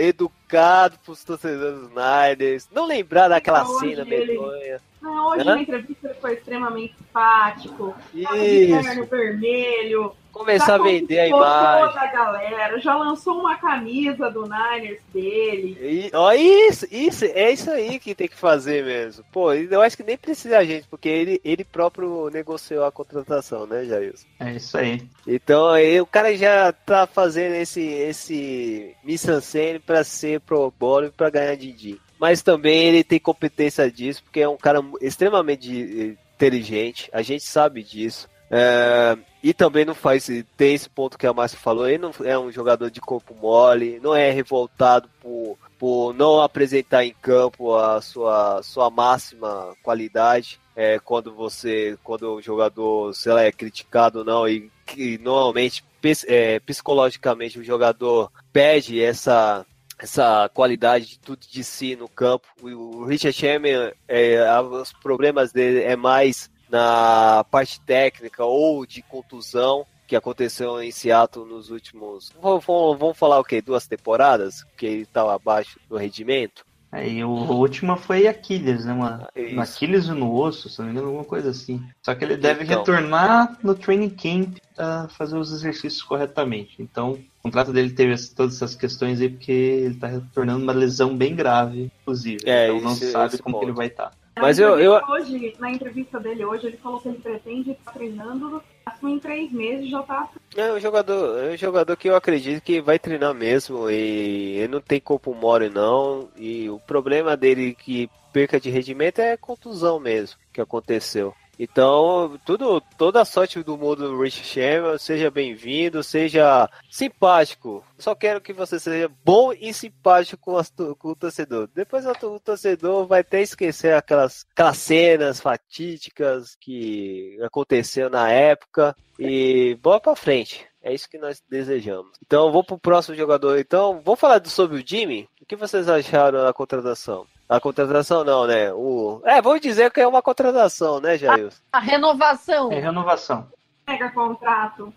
[0.53, 4.79] complicado pros torcedores dos Niners não lembrar daquela Hoje cena medonha.
[5.01, 5.55] Não, hoje Hã?
[5.55, 7.93] na entrevista foi extremamente simpático.
[8.23, 8.81] Tava de Isso.
[8.81, 10.15] terno vermelho.
[10.31, 11.87] Começar já a vender a imagem.
[11.87, 12.79] toda a galera.
[12.79, 15.77] Já lançou uma camisa do Niners dele.
[15.79, 19.23] E, ó, isso, isso, é isso aí que tem que fazer mesmo.
[19.31, 23.67] Pô, eu acho que nem precisa a gente, porque ele, ele próprio negociou a contratação,
[23.67, 24.25] né, Jailson?
[24.39, 25.07] É isso aí.
[25.27, 31.11] Então aí o cara já tá fazendo esse, esse mise-en-scène pra ser pro bowl e
[31.11, 36.15] pra ganhar din Mas também ele tem competência disso, porque é um cara extremamente eh,
[36.35, 38.29] inteligente, a gente sabe disso.
[38.49, 40.29] É, e também não faz.
[40.55, 43.99] Tem esse ponto que a Márcia falou, ele não é um jogador de corpo mole,
[44.01, 50.61] não é revoltado por, por não apresentar em campo a sua, sua máxima qualidade.
[50.77, 51.97] É, quando você.
[52.05, 55.83] Quando o jogador, sei lá, é criticado ou não, e que normalmente
[56.25, 59.65] é, psicologicamente o jogador perde essa
[60.03, 62.45] essa qualidade de tudo de si no campo.
[62.61, 69.85] O Richard Sherman, é, os problemas dele é mais na parte técnica ou de contusão
[70.05, 72.31] que aconteceu em Seattle nos últimos.
[72.41, 73.61] Vamos, vamos- falar o quê?
[73.61, 74.65] Duas temporadas?
[74.75, 76.65] Que ele estava abaixo do rendimento?
[76.91, 79.25] Aí o a última foi Aquiles, né, mano?
[79.35, 79.55] Isso.
[79.55, 81.81] No Aquiles e no osso, se não me engano, alguma coisa assim.
[82.03, 82.79] Só que ele deve Então.
[82.79, 86.75] retornar no training camp a fazer os exercícios corretamente.
[86.79, 91.15] Então, o contrato dele teve todas essas questões aí, porque ele tá retornando uma lesão
[91.15, 92.41] bem grave, inclusive.
[92.45, 93.69] É, então não esse- sabe esse como que ponto.
[93.69, 94.11] ele vai estar.
[94.37, 97.91] Mas na eu- eu- Hoje, na entrevista dele hoje, ele falou que ele pretende estar
[97.91, 102.15] treinando assim, em três meses já tá É um jogador, é um jogador que eu
[102.15, 107.35] acredito que vai treinar mesmo e ele não tem corpo mole não e o problema
[107.37, 111.33] dele que perca de rendimento é contusão mesmo que aconteceu.
[111.57, 117.85] Então, tudo, toda a sorte do mundo Rich Sherman, seja bem-vindo, seja simpático.
[117.97, 121.69] Só quero que você seja bom e simpático com, as com o torcedor.
[121.73, 129.77] Depois o torcedor vai até esquecer aquelas, aquelas cenas fatídicas que aconteceu na época e
[129.81, 130.65] bola pra frente.
[130.81, 132.17] É isso que nós desejamos.
[132.25, 133.57] Então, vou pro próximo jogador.
[133.57, 135.29] Então, vamos falar sobre o Jimmy.
[135.41, 137.25] O que vocês acharam da contratação?
[137.53, 138.73] A contratação não, né?
[138.73, 139.21] O...
[139.23, 141.51] É, vou dizer que é uma contratação, né, Jair?
[141.71, 142.71] A renovação.
[142.71, 143.45] É renovação.
[143.87, 144.91] mega contrato.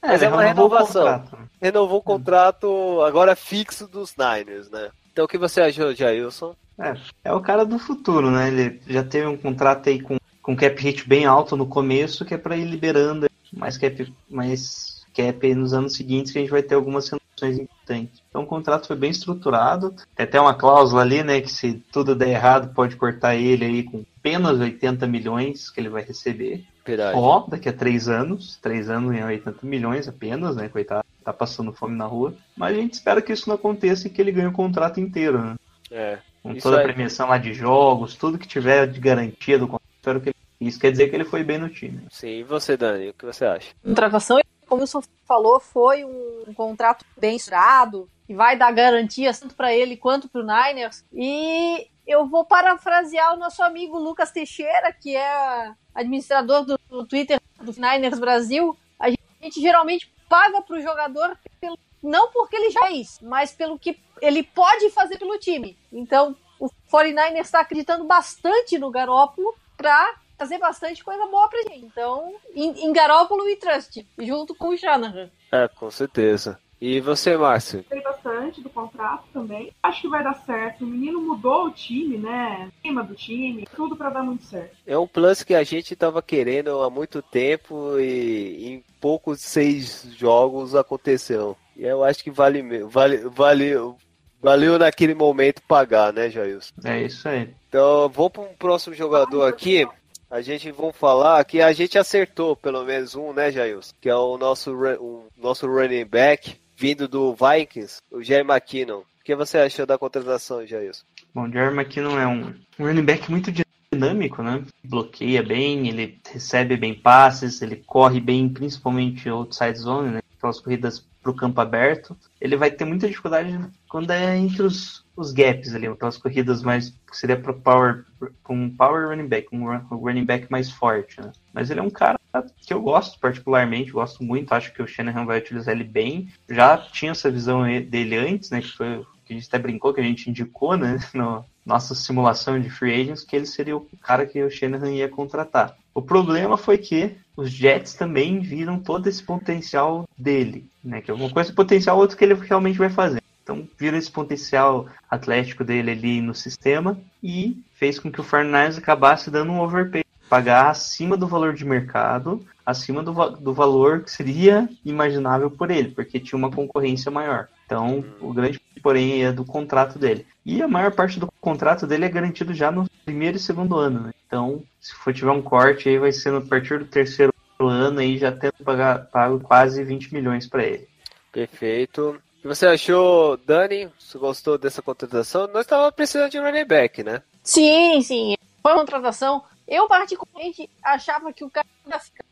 [0.00, 1.02] Mas é uma renovou o renovação.
[1.02, 1.48] contrato, né?
[1.60, 4.90] Renovou o contrato agora fixo dos Niners, né?
[5.12, 6.54] Então, o que você achou, Jailson?
[6.78, 6.94] É,
[7.24, 8.46] é o cara do futuro, né?
[8.46, 12.34] Ele já teve um contrato aí com, com cap hit bem alto no começo, que
[12.34, 16.50] é pra ir liberando mais cap, mais cap aí nos anos seguintes, que a gente
[16.52, 17.10] vai ter algumas
[17.40, 18.22] renovações importantes.
[18.28, 19.94] Então o contrato foi bem estruturado.
[20.14, 21.40] Tem até uma cláusula ali, né?
[21.40, 25.88] Que se tudo der errado, pode cortar ele aí com apenas 80 milhões que ele
[25.88, 26.64] vai receber.
[26.84, 27.18] Verdade.
[27.18, 28.56] Ó, daqui a três anos.
[28.60, 30.68] Três anos em 80 milhões apenas, né?
[30.68, 32.34] Coitado, tá passando fome na rua.
[32.56, 35.38] Mas a gente espera que isso não aconteça e que ele ganhe o contrato inteiro,
[35.42, 35.56] né?
[35.90, 36.18] É.
[36.42, 39.88] Com Isso toda a premiação lá de jogos, tudo que tiver de garantia do contrato.
[39.98, 42.00] espero que ele- Isso quer dizer que ele foi bem no time.
[42.10, 43.10] Sim, e você, Dani?
[43.10, 43.68] O que você acha?
[43.84, 44.38] contratação,
[44.68, 49.74] como o Wilson falou, foi um contrato bem estruturado, que vai dar garantias tanto para
[49.74, 51.04] ele quanto para o Niners.
[51.12, 57.40] E eu vou parafrasear o nosso amigo Lucas Teixeira, que é administrador do, do Twitter
[57.60, 58.76] do Niners Brasil.
[58.98, 63.18] A gente, a gente geralmente paga para o jogador pelo- não porque ele já fez,
[63.22, 65.76] mas pelo que ele pode fazer pelo time.
[65.92, 71.84] Então, o 49ers está acreditando bastante no Garópolo para fazer bastante coisa boa pra gente.
[71.84, 75.28] Então, em, em Garópolo e Trust, junto com o Shanahan.
[75.52, 76.58] É, com certeza.
[76.80, 77.80] E você, Márcio?
[77.80, 79.72] Gostei bastante do contrato também.
[79.82, 80.84] Acho que vai dar certo.
[80.84, 82.70] O menino mudou o time, né?
[82.78, 84.76] O clima do time, tudo pra dar muito certo.
[84.86, 90.06] É um plus que a gente tava querendo há muito tempo e em poucos seis
[90.16, 91.56] jogos aconteceu.
[91.76, 93.96] E eu acho que vale, me- vale, valeu,
[94.40, 96.72] valeu naquele momento pagar, né, Jailson?
[96.84, 97.52] É isso aí.
[97.68, 99.84] Então, vou para um próximo jogador aqui.
[100.30, 103.94] A gente vamos falar que a gente acertou pelo menos um, né, Jailson?
[103.98, 108.98] Que é o nosso, o nosso running back vindo do Vikings, o Jerry McKinnon.
[109.00, 111.04] O que você achou da contratação, Jailson?
[111.34, 113.50] Bom, o Jerry McKinnon é um running back muito
[113.90, 114.62] dinâmico, né?
[114.84, 120.20] Bloqueia bem, ele recebe bem passes, ele corre bem, principalmente outside zone, né?
[120.38, 122.16] Aquelas corridas para o campo aberto.
[122.40, 123.58] Ele vai ter muita dificuldade
[123.88, 128.04] quando é entre os, os gaps ali, aquelas corridas mais que seria para power,
[128.42, 129.66] com um power running back, um
[129.96, 131.32] running back mais forte, né?
[131.52, 132.18] Mas ele é um cara
[132.56, 136.28] que eu gosto particularmente, gosto muito, acho que o Shanahan vai utilizar ele bem.
[136.48, 138.60] Já tinha essa visão dele antes, né?
[138.60, 140.98] Que foi que a gente até brincou, que a gente indicou, né?
[141.12, 145.06] No nossa simulação de free agents, que ele seria o cara que o Shanahan ia
[145.06, 145.76] contratar.
[145.92, 151.00] O problema foi que os Jets também viram todo esse potencial dele, né?
[151.00, 153.22] Que é uma coisa potencial, outra que ele realmente vai fazer.
[153.44, 158.76] Então, viram esse potencial atlético dele ali no sistema e fez com que o Fernandes
[158.76, 160.02] acabasse dando um overpay.
[160.28, 165.92] Pagar acima do valor de mercado, acima do, do valor que seria imaginável por ele,
[165.92, 167.46] porque tinha uma concorrência maior.
[167.68, 170.26] Então, o grande porém é do contrato dele.
[170.42, 174.04] E a maior parte do contrato dele é garantido já no primeiro e segundo ano.
[174.04, 174.14] né?
[174.26, 178.16] Então, se for tiver um corte aí, vai ser a partir do terceiro ano aí
[178.16, 180.88] já tendo pagar, pago quase 20 milhões para ele.
[181.30, 182.18] Perfeito.
[182.40, 183.90] Que você achou, Dani?
[183.98, 185.46] Você gostou dessa contratação?
[185.48, 187.22] Nós estávamos precisando de running back, né?
[187.42, 188.34] Sim, sim.
[188.62, 189.44] Foi uma contratação.
[189.66, 192.24] Eu, particularmente, achava que o cara ia ficar.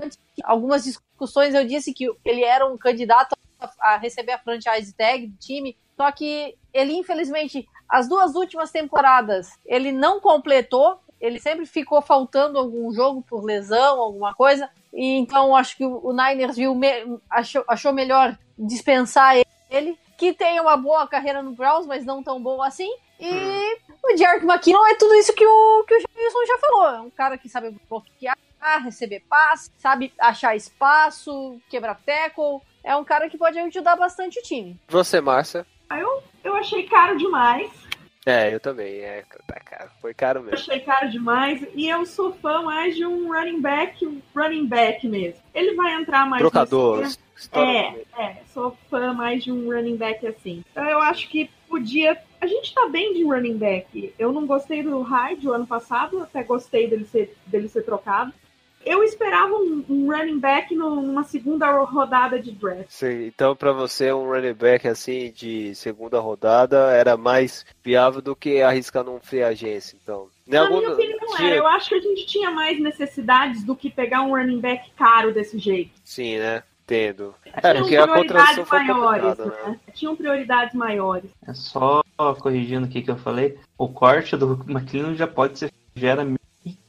[0.00, 3.34] Antes de algumas discussões, eu disse que ele era um candidato
[3.80, 5.76] a- receber a franchise tag do time.
[5.96, 11.00] Só que ele, infelizmente, as duas últimas temporadas, ele não completou.
[11.20, 14.70] Ele sempre ficou faltando algum jogo por lesão, alguma coisa.
[14.92, 16.78] E então acho que o Niners viu
[17.28, 19.34] achou, achou melhor dispensar
[19.70, 19.98] ele.
[20.16, 22.90] Que tem uma boa carreira no Browns, mas não tão boa assim.
[23.20, 26.86] E o Jarek McKinnon é tudo isso que o, que o Jason já falou.
[26.86, 28.36] É um cara que sabe bloquear,
[28.84, 32.60] receber passe, sabe achar espaço, quebrar tackle.
[32.82, 34.78] É um cara que pode ajudar bastante o time.
[34.88, 35.66] Você, Márcia?
[36.48, 37.70] Eu achei caro demais.
[38.24, 39.00] É, eu também.
[39.00, 39.90] É, tá caro.
[40.00, 40.58] Foi caro Eu mesmo.
[40.58, 41.66] achei caro demais.
[41.74, 45.40] E eu sou fã mais de um running back, um running back mesmo.
[45.54, 47.06] Ele vai entrar mais Trocador.
[47.52, 50.64] É, é, sou fã mais de um running back assim.
[50.72, 52.18] Então eu acho que podia.
[52.40, 54.14] A gente tá bem de running back.
[54.18, 58.32] Eu não gostei do Hyde o ano passado, até gostei dele ser, dele ser trocado.
[58.88, 62.86] Eu esperava um, um running back numa segunda rodada de draft.
[62.88, 68.34] Sim, então, pra você, um running back assim de segunda rodada era mais viável do
[68.34, 70.28] que arriscar num free agência, então.
[70.46, 71.56] Na algum- minha opinião, não tinha- era.
[71.58, 75.32] Eu acho que a gente tinha mais necessidades do que pegar um running back caro
[75.34, 75.90] desse jeito.
[76.02, 76.62] Sim, né?
[76.84, 77.34] Entendo.
[77.44, 79.68] É, Tinham porque a contratação prioridades foi maiores, complicada, né?
[79.86, 79.92] né?
[79.92, 81.30] Tinham prioridades maiores.
[81.46, 82.02] É só
[82.40, 86.24] corrigindo aqui que eu falei, o corte do McLean já pode ser gera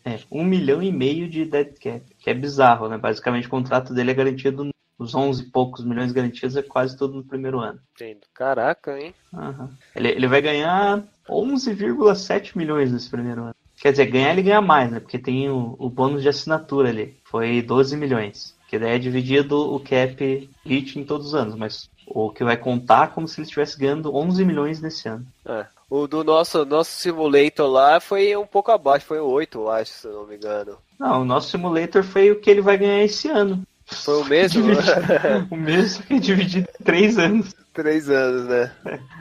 [0.05, 2.97] é, um milhão e meio de dead cap, que é bizarro, né?
[2.97, 7.15] Basicamente o contrato dele é garantido, os 11 e poucos milhões garantidos é quase tudo
[7.15, 7.79] no primeiro ano.
[7.95, 8.21] Entendo.
[8.33, 9.13] Caraca, hein?
[9.33, 9.69] Aham.
[9.95, 13.55] Ele, ele vai ganhar 11,7 milhões nesse primeiro ano.
[13.81, 14.99] Quer dizer, ganhar ele ganha mais, né?
[14.99, 17.17] Porque tem o, o bônus de assinatura ali.
[17.23, 18.57] Foi 12 milhões.
[18.67, 22.57] Que daí é dividido o cap hit em todos os anos, mas o que vai
[22.57, 25.25] contar é como se ele estivesse ganhando 11 milhões nesse ano.
[25.45, 25.65] É.
[25.89, 30.07] O do nosso, nosso simulator lá foi um pouco abaixo, foi 8, eu acho, se
[30.07, 30.77] eu não me engano.
[30.99, 33.63] Não, o nosso simulator foi o que ele vai ganhar esse ano.
[33.85, 34.65] Foi o mesmo?
[35.49, 37.55] o mesmo que dividido em 3 anos.
[37.73, 38.71] Três anos, né?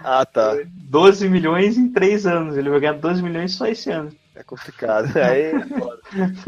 [0.03, 0.57] Ah, tá.
[0.66, 2.57] 12 milhões em 3 anos.
[2.57, 4.11] Ele vai ganhar 12 milhões só esse ano.
[4.35, 5.16] É complicado.
[5.16, 6.01] Aí, é foda.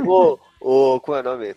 [0.04, 1.54] Ô, ô, qual é o nome?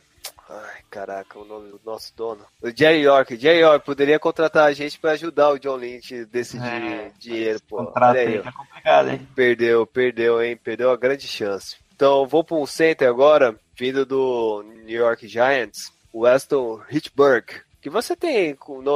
[0.53, 2.45] Ai, caraca, o nome do nosso dono.
[2.61, 3.35] O Jerry York.
[3.37, 7.59] Jerry York poderia contratar a gente pra ajudar o John Lynch a decidir É, dinheiro,
[7.67, 7.77] pô.
[7.85, 9.27] Contrato aí é complicado, hein?
[9.35, 10.55] Perdeu, perdeu, hein?
[10.55, 11.75] Perdeu a grande chance.
[11.95, 17.45] Então, vou para um center agora, vindo do New York Giants, o Weston Hitchburg.
[17.81, 18.55] Que você tem?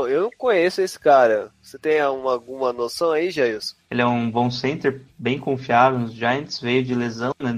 [0.10, 1.52] Eu não conheço esse cara.
[1.62, 3.76] Você tem uma- alguma noção aí, Jailson?
[3.92, 7.52] Ele é um bom center, bem confiável nos Giants, veio de lesão, né?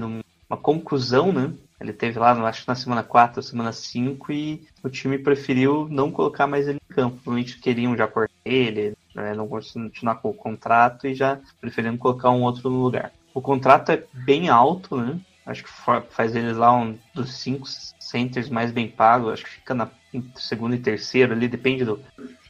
[0.48, 1.52] Uma concussão, né?
[1.80, 6.10] Ele teve lá, acho que na semana 4 semana 5, e o time preferiu não
[6.10, 7.16] colocar mais ele em campo.
[7.16, 12.30] Provavelmente queriam já cortar ele, né, não continuar com o contrato e já preferiram colocar
[12.30, 13.12] um outro no lugar.
[13.32, 15.18] O contrato é bem alto, né?
[15.46, 17.66] Acho que fa- faz ele lá um dos cinco
[17.98, 19.32] centers mais bem pagos.
[19.32, 19.90] Acho que fica na
[20.36, 22.00] segundo e terceiro ali, depende do,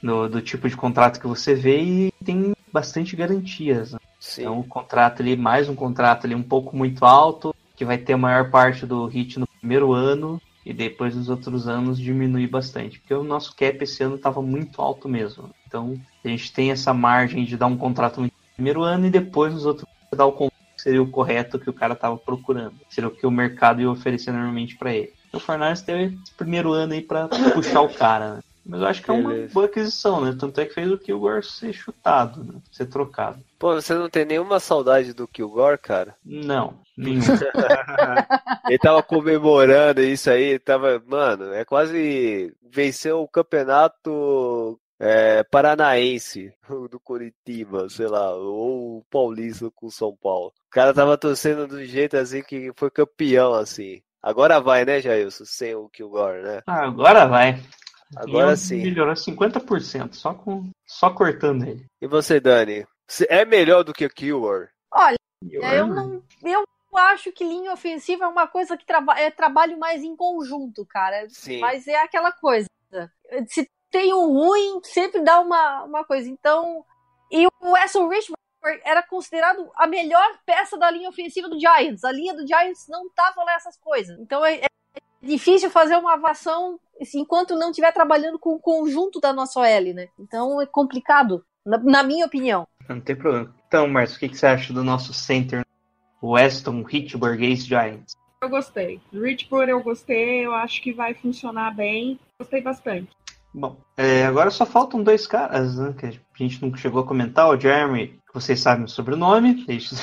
[0.02, 3.92] do, do tipo de contrato que você vê e tem bastante garantias.
[3.92, 3.98] Né?
[4.18, 4.42] Sim.
[4.42, 8.12] Então, o contrato ali, mais um contrato ali um pouco muito alto, que vai ter
[8.12, 13.00] a maior parte do hit no primeiro ano e depois nos outros anos diminuir bastante.
[13.00, 15.48] Porque o nosso cap esse ano estava muito alto mesmo.
[15.66, 19.54] Então, a gente tem essa margem de dar um contrato no primeiro ano e depois
[19.54, 22.74] nos outros dar o contrato que seria o correto que o cara estava procurando.
[22.90, 25.14] Seria o que o mercado ia oferecer normalmente para ele.
[25.28, 28.40] Então, o Fernandes teve esse primeiro ano aí para puxar o cara, né?
[28.70, 29.52] Mas eu acho que é uma Beleza.
[29.52, 30.36] boa aquisição, né?
[30.38, 32.60] Tanto é que fez o Kilgore ser chutado, né?
[32.70, 33.42] Ser trocado.
[33.58, 36.14] Pô, você não tem nenhuma saudade do Kilgore, cara?
[36.24, 37.20] Não, nenhum.
[38.68, 46.54] Ele tava comemorando isso aí, tava, mano, é quase venceu o campeonato é, paranaense
[46.88, 50.52] do Curitiba, sei lá, ou o paulista com o São Paulo.
[50.68, 54.00] O cara tava torcendo do jeito assim que foi campeão, assim.
[54.22, 56.62] Agora vai, né, Jailson, sem o Kilgore, né?
[56.68, 57.58] Ah, agora vai.
[58.16, 58.82] Agora sim.
[58.82, 61.86] Melhorou 50%, só, com, só cortando ele.
[62.00, 62.86] E você, Dani?
[63.28, 64.68] É melhor do que o Kilgore?
[64.92, 65.16] Olha,
[65.50, 66.22] eu não.
[66.42, 66.64] Eu
[66.96, 71.28] acho que linha ofensiva é uma coisa que traba é trabalho mais em conjunto, cara.
[71.28, 71.60] Sim.
[71.60, 72.66] Mas é aquela coisa.
[73.48, 76.28] Se tem um ruim, sempre dá uma, uma coisa.
[76.28, 76.84] Então,
[77.30, 78.40] E o Wesson Richburg
[78.84, 82.04] era considerado a melhor peça da linha ofensiva do Giants.
[82.04, 84.18] A linha do Giants não tava lá essas coisas.
[84.18, 84.66] Então é, é
[85.22, 89.94] difícil fazer uma avação assim, enquanto não estiver trabalhando com o conjunto da nossa OL,
[89.94, 90.08] né?
[90.18, 92.66] Então é complicado, na, na minha opinião.
[92.88, 93.54] Não tem problema.
[93.66, 95.64] Então, Márcio, o que, que você acha do nosso center?
[96.22, 98.14] Weston Hitchburg Ace Giants.
[98.42, 99.00] Eu gostei.
[99.12, 102.18] Richburg eu gostei, eu acho que vai funcionar bem.
[102.38, 103.08] Gostei bastante.
[103.52, 105.94] Bom, é, agora só faltam dois caras, né?
[105.98, 107.48] Que a gente não chegou a comentar.
[107.48, 109.94] O Jeremy, vocês sabem o sobrenome, deixa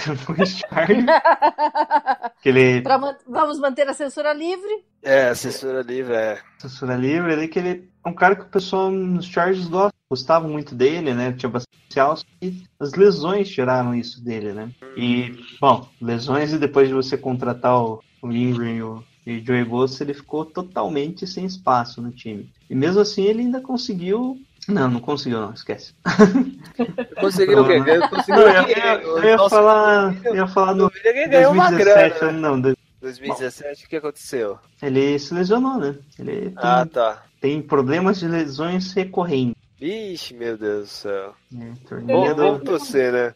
[2.41, 2.81] que ele...
[2.81, 4.83] Pra, man- vamos manter a censura livre.
[5.01, 6.39] É, a censura livre, é.
[6.59, 10.47] Censura livre, ele que ele é um cara que o pessoal nos Chargers gosta, gostava
[10.47, 11.33] muito dele, né?
[11.33, 14.69] Tinha bastante potencial, e as lesões tiraram isso dele, né?
[14.95, 19.45] E, bom, lesões e depois de você contratar o, o Ingram e o e o
[19.45, 22.49] Joey Bosa, ele ficou totalmente sem espaço no time.
[22.69, 24.37] E mesmo assim ele ainda conseguiu.
[24.67, 25.93] Não, não conseguiu, não, esquece.
[27.19, 27.79] Conseguiram o quê?
[27.79, 28.73] Não, Conseguiram eu, o quê?
[28.77, 30.15] ia, eu ia falar.
[30.25, 32.39] Eu ia falar no Ele ganhou uma 2017, grana.
[32.39, 34.59] não, dois- 2017, o que aconteceu?
[34.81, 35.95] ele se lesionou, né?
[36.19, 37.23] Ele tem, Ah, tá.
[37.39, 39.55] tem problemas de lesões recorrentes.
[39.79, 41.35] Ixi, meu Deus do céu.
[41.51, 41.71] Né?
[42.03, 43.35] Bom, vamos torcer, né?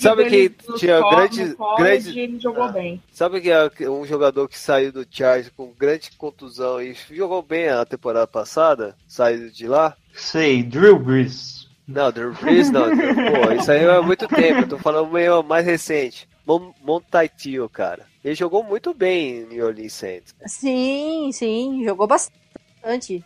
[0.00, 2.72] Sabe que tinha college, grandes- ele jogou Ah.
[2.72, 3.00] bem.
[3.12, 7.68] Sabe que é um jogador que saiu do Chargers com grande contusão e jogou bem
[7.68, 8.96] a temporada passada?
[9.06, 9.96] Saiu de lá?
[10.14, 11.68] Sei, Drew Brees.
[11.86, 12.84] Não, Drew Brees não.
[12.90, 14.60] Pô, isso aí é muito tempo.
[14.60, 16.28] Eu tô falando meio mais recente.
[16.46, 18.06] Mon Montaitio, cara.
[18.24, 20.34] Ele jogou muito bem em New Orleans Saints.
[20.46, 23.24] Sim, sim, jogou bastante.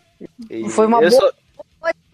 [0.49, 1.31] E Foi uma boa- só,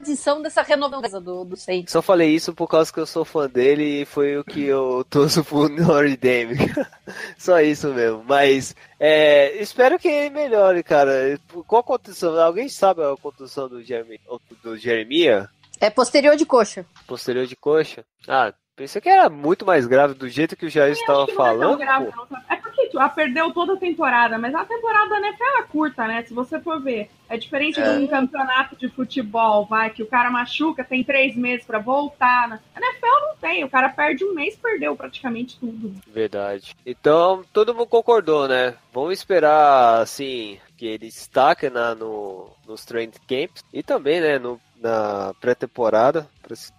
[0.01, 1.91] Edição dessa renovação do, do Saints.
[1.91, 5.05] só falei isso por causa que eu sou fã dele e foi o que eu
[5.09, 6.57] torço pro Notre Dame.
[7.37, 8.23] só isso mesmo.
[8.27, 11.39] Mas é, espero que ele melhore, cara.
[11.67, 12.39] Qual a contusão?
[12.39, 14.19] Alguém sabe a contusão do, Jeremy,
[14.63, 15.47] do Jeremiah?
[15.79, 16.85] É posterior de coxa.
[17.07, 18.03] Posterior de coxa?
[18.27, 21.37] Ah, pensei que era muito mais grave do jeito que o Jair estava Acho que
[21.37, 21.77] não é falando.
[21.77, 22.43] grave, não, sabe?
[22.49, 26.07] É porque tipo, ela perdeu toda a temporada, mas a temporada da NFL é curta,
[26.07, 26.23] né?
[26.23, 27.09] Se você for ver.
[27.29, 27.83] É diferente É.
[27.97, 32.47] de um campeonato de futebol, vai, que o cara machuca, tem três meses pra voltar.
[32.49, 32.59] né?
[32.75, 35.93] A NFL não tem, o cara perde um mês, perdeu praticamente tudo.
[36.07, 36.75] Verdade.
[36.85, 38.73] Então, todo mundo concordou, né?
[38.91, 44.59] Vamos esperar, assim, que ele destaque na, no, nos training camps e também, né, no,
[44.81, 46.27] na pré-temporada,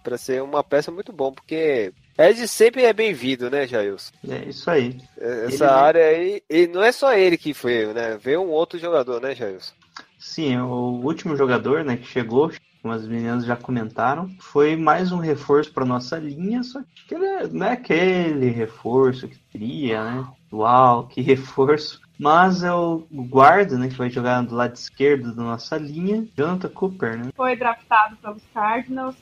[0.03, 4.11] pra ser uma peça muito bom, porque Ed sempre é bem-vindo, né, Jailson?
[4.29, 4.97] É isso aí.
[5.17, 8.17] Essa Ele- área aí, e não é só ele que foi, né?
[8.21, 9.73] Veio um outro jogador, né, Jailson?
[10.19, 12.51] Sim, o último jogador né, que chegou,
[12.81, 17.25] como as meninas já comentaram, foi mais um reforço para nossa linha, só que ele
[17.25, 20.27] é- não é aquele reforço que queria, né?
[20.51, 21.99] Uau, que reforço.
[22.19, 26.69] Mas é o guarda, né, que vai jogar do lado esquerdo da nossa linha, Jonathan
[26.69, 27.31] Cooper, né?
[27.35, 29.15] Foi draftado pelos Cardinals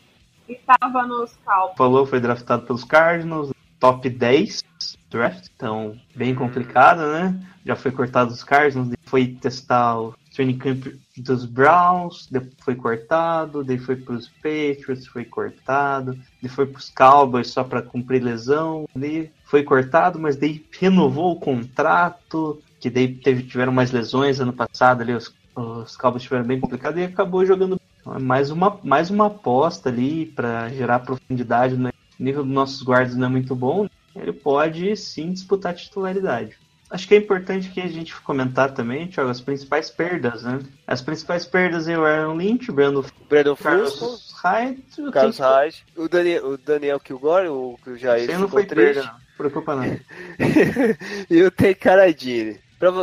[0.48, 1.78] e estava nos Cowboys.
[1.78, 4.62] Falou, foi draftado pelos Cardinals, top 10
[5.10, 7.40] draft, então bem complicado, né?
[7.66, 10.88] Já foi cortado dos Cardinals, foi testar o training camp
[11.18, 16.80] dos Browns, depois foi cortado, daí foi para os Patriots, foi cortado, daí foi para
[16.80, 22.90] os Cowboys só para cumprir lesão, daí foi cortado, mas daí renovou o contrato, que
[22.90, 27.04] daí teve, tiveram mais lesões ano passado, ali os, os Cowboys tiveram bem complicado e
[27.06, 31.78] acabou jogando então é mais uma, mais uma aposta ali para gerar profundidade.
[31.78, 31.92] Né?
[32.20, 33.88] O nível dos nossos guardas não é muito bom.
[34.16, 36.58] Ele pode sim disputar a titularidade.
[36.90, 40.60] Acho que é importante que a gente comentar também, Thiago, as principais perdas, né?
[40.86, 45.38] As principais perdas é o Aaron Lynch, o Brandon Brandon Fusco, Carlos Hyde, o Carlos
[45.38, 48.96] Hyde, o Daniel, o Daniel Kilgore, o que o Jair não foi triste.
[48.96, 49.38] perda, não.
[49.38, 49.86] Preocupa não.
[51.32, 52.60] e o Tem Caradini.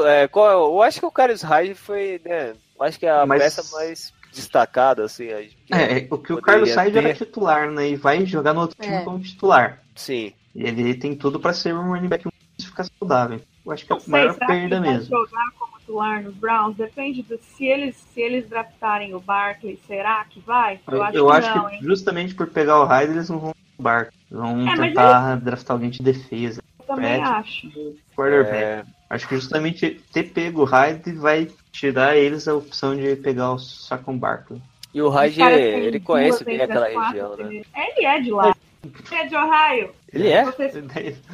[0.07, 2.51] É, qual, eu acho que o Carlos Hyde foi, né?
[2.79, 5.27] eu Acho que é a Mas- peça mais destacada, assim.
[5.29, 7.05] É, é, o que o Carlos Hyde ter.
[7.05, 7.91] era titular, né?
[7.91, 9.03] E vai jogar no outro time É.
[9.03, 9.83] como titular.
[9.95, 10.33] Sim.
[10.55, 12.25] E ele tem tudo para ser um running back
[12.59, 13.41] se ficar saudável.
[13.65, 15.05] Eu acho que é a maior será perda ele mesmo.
[15.17, 16.77] jogar como titular nos Browns?
[16.77, 20.81] Depende de se eles, se eles draftarem o Barkley, será que vai?
[20.91, 21.81] Eu, acho eu que acho não, que hein?
[21.83, 24.13] justamente por pegar o Hyde, eles não vão no barco.
[24.31, 26.61] Vão É, tentar draftar alguém de defesa.
[26.81, 27.69] Eu também acho.
[28.17, 28.55] Quarterback.
[28.57, 33.53] É, Acho que justamente ter pego o Hyde vai tirar eles a opção de pegar
[33.53, 34.61] o Saquon Barkley.
[34.93, 37.63] e o Hyde, ele conhece bem aquela quatro região, né?
[37.75, 38.55] Ele é de lá.
[38.85, 39.91] Ele é de Ohio.
[40.13, 40.45] Ele é?
[40.45, 40.85] Você-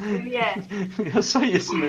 [0.03, 0.55] Ele é.
[1.17, 1.87] É só isso, né?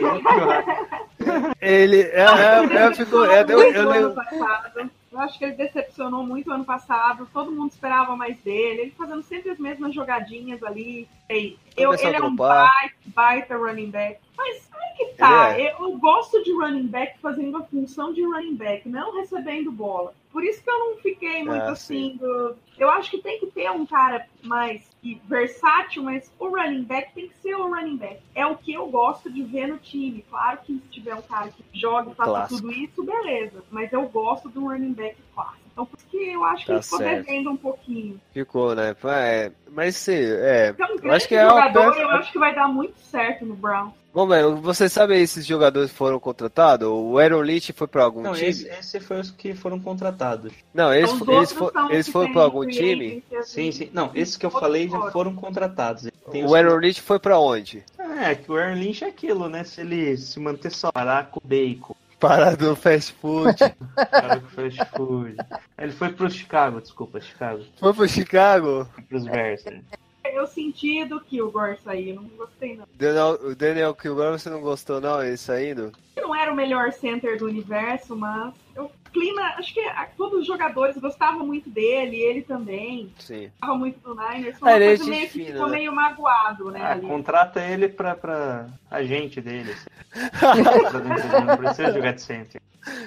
[1.60, 4.90] Ele é, é, é, ficou, é, eu, muito eu, passado.
[5.10, 7.26] Eu acho que ele decepcionou muito ano passado.
[7.32, 8.82] Todo mundo esperava mais dele.
[8.82, 11.08] Ele fazendo sempre as mesmas jogadinhas ali.
[11.28, 14.18] Ei, eu- ele é um baita, baita running back.
[14.36, 15.58] Mas aí que tá.
[15.58, 20.14] Ele Eu gosto de running back fazendo a função de running back, não recebendo bola.
[20.32, 22.16] Por isso que eu não fiquei muito Ah, assim.
[22.16, 22.56] Do...
[22.78, 24.82] Eu acho que tem que ter um cara mais
[25.24, 28.20] versátil, mas o running back tem que ser o running back.
[28.34, 30.24] É o que eu gosto de ver no time.
[30.28, 33.64] Claro que se tiver um cara que joga e faça tudo isso, beleza.
[33.70, 35.65] Mas eu gosto do running back clássico.
[35.76, 37.26] Então por isso que eu acho que Tá ele ficou certo.
[37.26, 38.20] devendo um pouquinho.
[38.32, 38.96] Ficou, né?
[39.04, 40.70] É, mas sim, é.
[40.70, 42.98] Então, um Eu acho que é uma jogador, peça- eu acho que vai dar muito
[43.00, 43.92] certo no Brown.
[44.14, 46.88] Bom, velho, você sabe aí esses jogadores que foram contratados?
[46.88, 48.48] O Aaron Lynch foi pra algum Não, time?
[48.48, 50.50] esse, esse foi os que foram contratados.
[50.72, 53.22] Não, eles, Os que foram pra algum time?
[53.42, 53.90] Sim, sim.
[53.92, 56.08] Não, esses que eu falei já foram contratados.
[56.30, 57.84] Tem os O Aaron Lynch foi pra onde?
[57.98, 59.62] É, que o Aaron Lynch é aquilo, né?
[59.64, 63.56] Se ele se manter só parar com o bacon, Parado no fast food.
[63.94, 65.36] parar com o fast food.
[65.78, 67.62] Ele foi pro Chicago, desculpa, Chicago.
[67.78, 68.88] foi pro Chicago?
[68.94, 69.64] Foi pros Bears.
[69.64, 69.82] né?
[70.32, 72.84] Eu senti do que o Gore saiu, não gostei não.
[72.94, 75.92] Daniel, o Daniel Kilgore, você não gostou não, ele saindo?
[76.16, 78.90] Não era o melhor center do universo, mas eu
[79.20, 83.12] clima, acho que a- todos os jogadores gostavam muito dele, ele também.
[83.18, 83.48] Sim.
[83.50, 84.58] Gostava muito do Niners.
[84.58, 85.72] Foi Ah, uma ele é coisa meio que fina, ficou né?
[85.78, 86.80] meio magoado, né?
[86.82, 87.06] Ah, ali.
[87.06, 89.72] contrata ele pra, pra agente dele.
[89.72, 89.86] assim.
[91.46, 92.60] Não precisa jogar de center.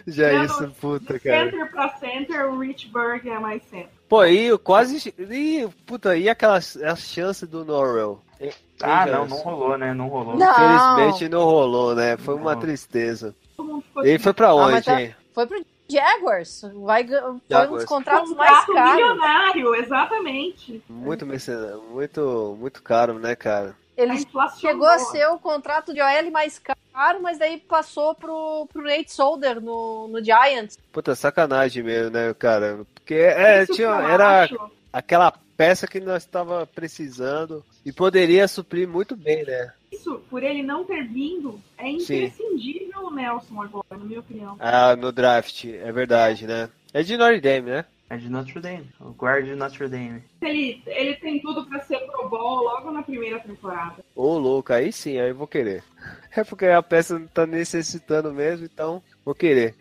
[0.05, 1.45] Já é isso, puta, De cara.
[1.51, 3.88] center pra center, o Rich Berg é mais center.
[4.10, 5.14] Pô, e eu quase.
[5.18, 8.22] E, puta, e aquelas as chances do Norwell?
[8.41, 8.51] Hein,
[8.82, 9.93] Ah, não, não rolou, né?
[9.93, 10.36] Não rolou.
[10.38, 10.51] Não.
[10.51, 12.18] Infelizmente não rolou, né?
[12.18, 12.60] Foi uma Não.
[12.60, 13.36] tristeza.
[13.57, 15.16] Mundo ficou Ele foi pra Ah, onde, tá- hein?
[15.34, 16.62] Foi pro Jaguars.
[16.76, 17.72] Vai, ga- foi um Jaguars.
[17.72, 18.92] dos contratos mais contrato caros.
[18.96, 20.84] milionário, exatamente.
[20.90, 23.76] Muito mercenário, muito, muito caro, né, cara?
[23.98, 24.60] Ele inflacionou.
[24.60, 29.12] chegou a ser o contrato de OL mais caro, mas daí passou pro, pro Nate
[29.12, 30.78] Solder no, no Giants.
[30.92, 32.80] Puta sacanagem mesmo, né, cara?
[32.94, 34.58] Porque é, Isso tinha, era acho.
[34.94, 39.74] aquela peça que nós estava precisando e poderia suprir muito bem, né?
[40.00, 42.24] Isso, por ele não ter vindo, é Sim.
[42.24, 44.56] imprescindível o Nelson agora, na minha opinião.
[44.58, 46.70] Ah, no draft, é verdade, né?
[46.93, 47.86] É de Notre Dame, né?
[48.10, 48.89] É de Notre Dame.
[49.00, 50.24] O guarda de Notre Dame.
[50.41, 53.97] Ele, ele tem tudo pra ser pro bowl logo na primeira temporada.
[54.16, 55.84] Ô, louco, aí sim, aí eu vou querer.
[56.32, 59.74] É porque a peça tá necessitando mesmo, então vou querer.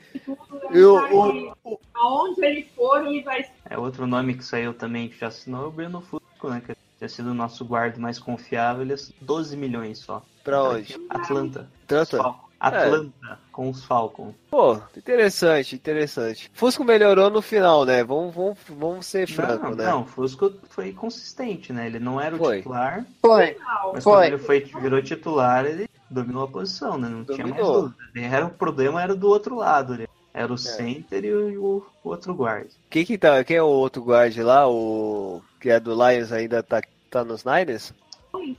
[0.73, 5.11] E o- o- o- Aonde ele for, ele vai É outro nome que saiu também,
[5.11, 6.62] que já assinou, é o Breno Fusco, né?
[6.64, 8.83] Que tinha sido o nosso guarda mais confiável.
[8.83, 10.23] Ele assinou 12 milhões só.
[10.45, 10.95] Pra onde?
[11.09, 11.69] Atlanta.
[11.87, 12.17] Atlanta?
[12.17, 12.49] Falcons.
[12.61, 14.35] Atlanta com os Falcons.
[14.51, 16.51] Pô, interessante, interessante.
[16.53, 18.03] Fusco melhorou no final, né?
[18.03, 19.87] Vamos, vamos, vamos ser franco, não, né?
[19.87, 21.87] não, Fusco foi consistente, né?
[21.87, 22.59] Ele não era o Foi.
[22.59, 23.57] titular, Foi.
[23.93, 24.13] mas Foi.
[24.13, 27.09] quando ele foi, virou titular, ele dominou a posição, né?
[27.09, 27.83] Não tinha mais Dominou.
[27.83, 27.97] dúvida.
[28.17, 30.07] Era, o problema era do outro lado, né?
[30.35, 32.69] Era o center e o, o outro guarda.
[32.91, 33.43] Quem que tá?
[33.43, 34.69] Quem é o outro guard lá?
[34.69, 36.81] O que é do Lions ainda tá,
[37.11, 37.93] tá nos Niners?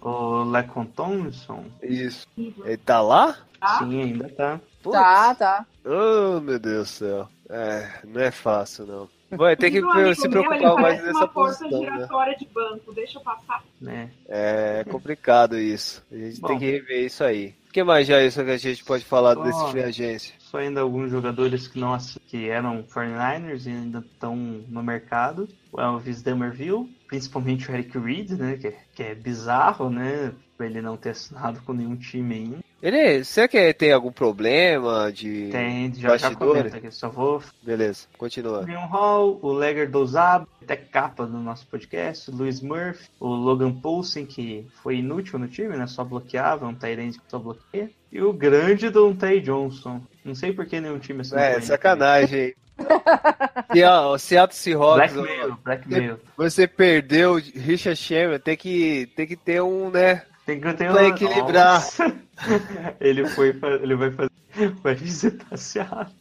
[0.01, 2.27] O Lecon Thompson, Isso.
[2.37, 3.37] Ele tá lá?
[3.59, 3.79] Tá?
[3.79, 4.59] sim, ainda tá.
[4.81, 4.97] Putz.
[4.97, 5.65] Tá, tá.
[5.85, 7.29] Oh, meu Deus do céu.
[7.49, 9.09] É, não é fácil, não.
[9.37, 11.81] Vai ter que Meu amigo se meu, preocupar ele mais parece nessa uma porta posição,
[11.81, 11.91] né?
[11.91, 13.63] giratória de banco, deixa eu passar.
[13.79, 14.09] Né?
[14.27, 16.03] É complicado isso.
[16.11, 16.47] A gente Bom.
[16.47, 17.53] tem que rever isso aí.
[17.67, 20.33] O que mais isso que a gente pode falar Só- desse free agência?
[20.49, 21.95] Só ainda alguns jogadores que não
[22.25, 25.47] que eram 49ers e ainda estão no mercado.
[25.71, 28.57] O Elvis Demerville, principalmente o Eric Reed, né?
[28.57, 30.33] Que, que é bizarro, né?
[30.59, 32.57] Ele não ter assinado com nenhum time ainda.
[32.81, 37.43] Ele, será que tem algum problema de Tem, já, já comenta aqui, só vou.
[37.61, 38.61] Beleza, continua.
[38.61, 43.73] Leon Hall, o Legger Dozab, até capa do nosso podcast, o Luiz Murphy, o Logan
[43.73, 45.85] Poulsen, que foi inútil no time, né?
[45.87, 47.91] Só bloqueava, um Tyrande que só bloqueia.
[48.11, 50.01] E o grande Dante Johnson.
[50.29, 52.55] Não sei por que nenhum time assinou com É, sacanagem, hein?
[53.75, 56.19] E ó, o Seattle Seahawks, Blackmail, blackmail.
[56.37, 60.23] você perdeu o Richard Sherman, tem que, tem que ter um, né?
[60.45, 61.83] Tem que ter Pra uma- equilibrar.
[63.01, 63.49] Ele foi,
[63.81, 64.31] ele vai fazer,
[64.81, 66.15] vai visitar Seattle.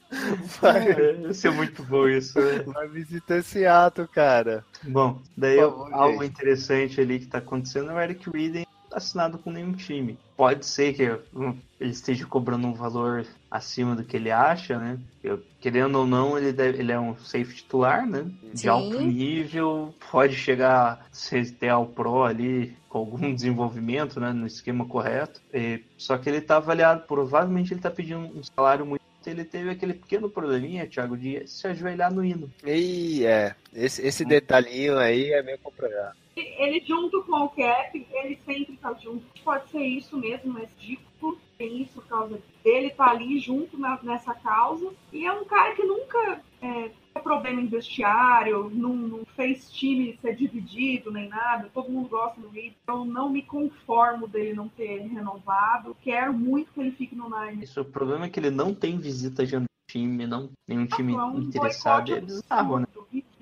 [0.61, 2.65] Vai, É, Isso é muito bom isso, né?
[2.67, 4.65] vai visitar Seattle, cara.
[4.83, 6.33] Bom, daí favor, algo gente.
[6.33, 10.19] interessante ali que tá acontecendo é o Eric Reed assinado com nenhum time.
[10.37, 14.99] Pode ser que ele esteja cobrando um valor acima do que ele acha, né?
[15.23, 18.27] Eu, querendo ou não, ele, deve- ele é um safe titular, né?
[18.53, 18.69] De Sim.
[18.69, 24.33] alto nível, pode chegar a ser ter ao pro ali com algum desenvolvimento, né?
[24.33, 25.41] No esquema correto.
[25.53, 29.69] E- só que ele tá avaliado, provavelmente ele tá pedindo um salário muito ele teve
[29.69, 32.51] aquele pequeno probleminha, Thiago, de se ajoelhar no hino.
[32.65, 36.17] E é, esse, esse detalhinho aí é meio complicado.
[36.35, 39.27] Ele junto com o Cap, ele sempre tá junto.
[39.45, 43.99] Pode ser isso mesmo, mas Dico tem isso por causa dele, tá ali junto na-
[44.03, 44.93] nessa causa.
[45.13, 46.91] E é um cara que nunca é,
[47.21, 52.49] problema em vestiário, não, não, fez time ser dividido nem nada, todo mundo gosta do
[52.49, 57.29] Reed, eu não me conformo dele não ter renovado, quero muito que ele fique no
[57.29, 57.65] Nine.
[57.65, 59.57] Isso, o problema é que ele não tem visita de
[59.91, 62.87] time, não nenhum time ah, um interessado, é bizarro, né?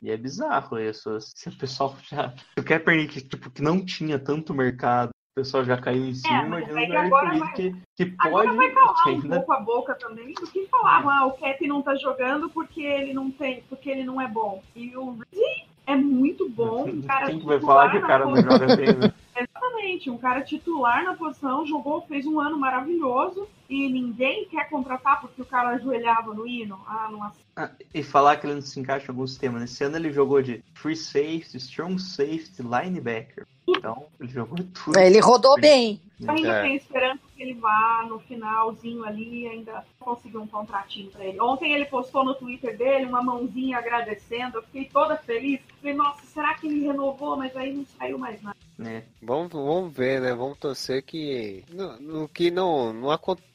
[0.02, 1.18] E é bizarro isso.
[1.20, 2.32] Se o pessoal já.
[2.56, 6.87] O Kaepernick, tipo, que não tinha tanto mercado, pessoal já caiu em é, cima, é,
[6.87, 8.26] que agora vai, que, que pode.
[8.26, 9.26] Agora vai calar ainda...
[9.26, 12.80] um pouco a boca também do que falavam, ah, o Cap não tá jogando porque
[12.80, 14.62] ele não tem, porque ele não é bom.
[14.74, 16.87] E o Reed é muito bom.
[17.07, 19.12] Cara Quem que vai falar que o cara não joga bem, né?
[19.37, 25.20] Exatamente, um cara titular na posição, jogou, fez um ano maravilhoso e ninguém quer contratar
[25.20, 26.80] porque o cara ajoelhava no hino.
[26.86, 29.62] Ah, não ah, E falar que ele não se encaixa em alguns temas.
[29.62, 33.46] Esse ano ele jogou de free safety, strong safety, linebacker.
[33.68, 34.98] Então, ele jogou tudo.
[34.98, 36.00] Ele rodou bem.
[36.20, 36.62] Eu ainda é.
[36.62, 41.41] tenho esperança que ele vá no finalzinho ali ainda conseguir um contratinho pra ele.
[41.41, 44.59] Ontem ele postou no Twitter dele uma mãozinha agradecendo.
[44.59, 45.61] Eu fiquei toda feliz.
[45.80, 47.37] Falei, nossa, será que ele renovou?
[47.37, 48.57] Mas aí não saiu mais nada.
[48.80, 49.03] É.
[49.22, 50.34] Vamos, vamos ver, né?
[50.34, 53.09] Vamos torcer que, no, no que não, não,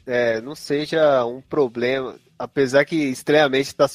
[0.06, 2.16] é, não seja um problema.
[2.38, 3.88] Apesar que estranhamente está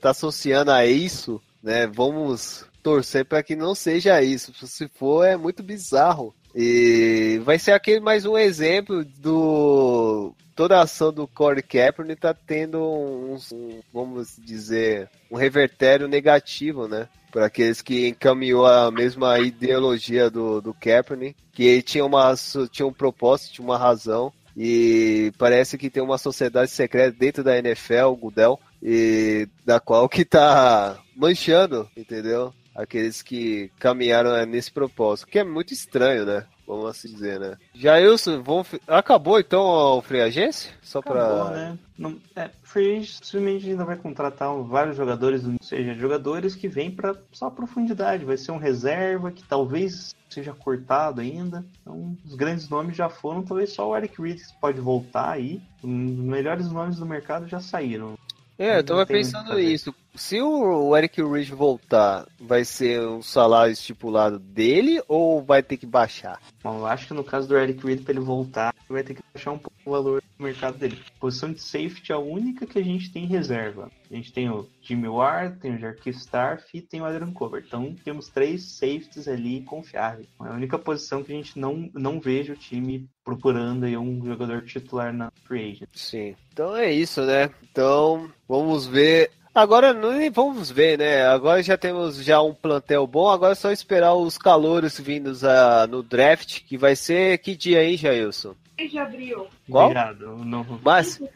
[0.00, 1.86] tá associando a isso, né?
[1.86, 4.52] Vamos torcer para que não seja isso.
[4.66, 6.34] Se for, é muito bizarro.
[6.54, 12.34] E vai ser aquele mais um exemplo do toda a ação do Corey Kaepernick tá
[12.34, 17.08] tendo um, um, vamos dizer, um revertério negativo, né?
[17.32, 22.34] Para aqueles que encaminhou a mesma ideologia do, do Kaepernick, que ele tinha, uma,
[22.70, 27.56] tinha um propósito, tinha uma razão, e parece que tem uma sociedade secreta dentro da
[27.56, 32.52] NFL, o Gudel, e da qual que tá manchando, entendeu?
[32.74, 36.46] Aqueles que caminharam né, nesse propósito, que é muito estranho, né?
[36.66, 37.56] Vamos assim dizer, né?
[37.74, 38.68] Jailson, vamos...
[38.86, 40.70] acabou então o Free Agência?
[40.80, 41.50] Só acabou, pra...
[41.50, 41.78] né?
[41.98, 46.88] Não, é, Free Agent simplesmente ainda vai contratar vários jogadores, ou seja, jogadores que vêm
[46.88, 48.24] para só profundidade.
[48.24, 51.66] Vai ser um reserva que talvez seja cortado ainda.
[51.82, 55.60] Então, os grandes nomes já foram, talvez só o Eric Reed pode voltar aí.
[55.82, 58.16] Os melhores nomes do mercado já saíram.
[58.56, 59.94] É, eu tava pensando nisso.
[60.14, 65.86] Se o Eric Ridge voltar, vai ser um salário estipulado dele ou vai ter que
[65.86, 66.40] baixar?
[66.62, 69.22] Bom, eu acho que no caso do Eric Reed, para ele voltar, vai ter que
[69.32, 71.00] baixar um pouco o valor do mercado dele.
[71.18, 73.90] Posição de safety é a única que a gente tem em reserva.
[74.10, 77.62] A gente tem o Jimmy Ward, tem o Jarquis Starf e tem o Adrian Cover.
[77.66, 80.28] Então temos três safeties ali confiáveis.
[80.42, 84.24] É a única posição que a gente não, não vejo o time procurando aí um
[84.24, 85.88] jogador titular na free agent.
[85.94, 86.34] Sim.
[86.52, 87.50] Então é isso, né?
[87.62, 89.96] Então vamos ver Agora
[90.32, 91.26] vamos ver, né?
[91.26, 95.86] Agora já temos já um plantel bom, agora é só esperar os calouros vindos a,
[95.88, 98.54] no draft, que vai ser que dia aí, Jailson?
[98.78, 99.46] 6 de abril.
[99.68, 99.86] Qual?
[99.86, 100.80] Obrigado.
[100.82, 101.28] Márcio?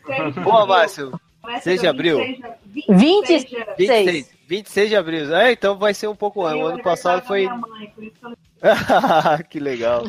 [0.43, 1.21] Boa, Márcio.
[1.61, 2.19] 6 de abril?
[2.89, 3.47] 26.
[3.77, 4.35] 26.
[4.47, 5.37] 26 de abril.
[5.37, 6.63] É, então vai ser um pouco antes.
[6.63, 7.47] O ano passado foi.
[7.47, 7.93] Mãe,
[9.51, 10.05] que legal.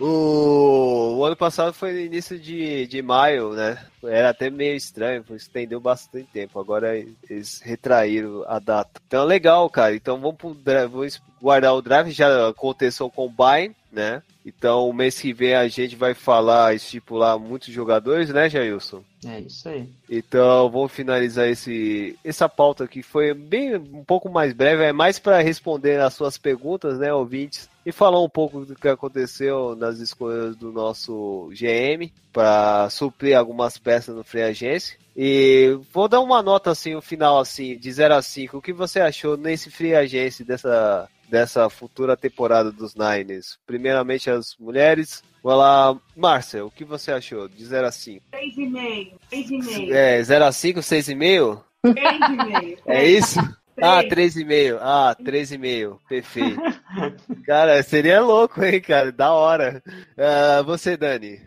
[0.00, 1.16] o...
[1.18, 3.78] o, ano passado foi no início de, de maio, né?
[4.04, 6.58] Era até meio estranho, estendeu bastante tempo.
[6.58, 6.96] Agora
[7.30, 9.00] eles retraíram a data.
[9.06, 9.94] Então legal, cara.
[9.94, 10.56] Então vamos, pro,
[10.90, 12.10] vamos guardar o draft.
[12.10, 14.22] Já aconteceu o combine, né?
[14.44, 19.02] Então, o mês que vem a gente vai falar, estipular muitos jogadores, né, Jailson?
[19.26, 19.88] É isso aí.
[20.08, 25.18] Então, vamos finalizar esse, essa pauta que foi bem um pouco mais breve, é mais
[25.18, 29.98] para responder as suas perguntas, né, ouvintes, e falar um pouco do que aconteceu nas
[29.98, 34.98] escolhas do nosso GM para suprir algumas peças no Free Agência.
[35.16, 38.58] E vou dar uma nota assim, o final assim, de 0 a 5.
[38.58, 43.58] O que você achou nesse Free Agência dessa dessa futura temporada dos Niners?
[43.66, 45.22] Primeiramente as mulheres.
[45.42, 47.48] Vai lá, Márcia, o que você achou?
[47.48, 48.24] De 0 a 5.
[48.32, 49.12] 6,5.
[49.32, 49.92] 6,5.
[49.92, 51.62] É, 0 a 5, 6,5?
[51.84, 52.78] 3,5.
[52.86, 53.38] É isso?
[53.78, 54.78] Ah, 3,5.
[54.80, 55.98] Ah, 3,5.
[56.08, 56.58] Perfeito.
[57.44, 59.12] cara, seria louco, hein, cara?
[59.12, 59.82] Da hora.
[60.16, 61.40] Uh, você, Dani?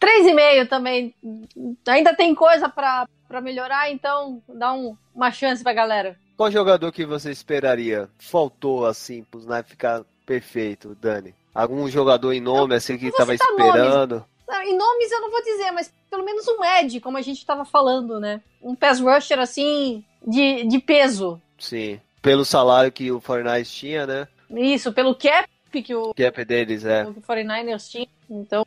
[0.00, 1.14] 3,5 também.
[1.86, 6.16] Ainda tem coisa pra, pra melhorar, então dá um, uma chance pra galera.
[6.36, 8.08] Qual jogador que você esperaria?
[8.18, 11.34] Faltou assim pro Snipe ficar perfeito, Dani?
[11.54, 14.24] Algum jogador em nome assim que tava esperando?
[14.48, 14.68] Nomes.
[14.68, 17.64] Em nomes eu não vou dizer, mas pelo menos um Ed, como a gente estava
[17.64, 18.40] falando, né?
[18.62, 21.40] Um pass rusher assim de, de peso.
[21.58, 22.00] Sim.
[22.20, 24.28] Pelo salário que o 49ers tinha, né?
[24.50, 27.04] Isso, pelo cap que o cap deles é.
[27.04, 28.08] O 49ers tinha.
[28.30, 28.66] Então,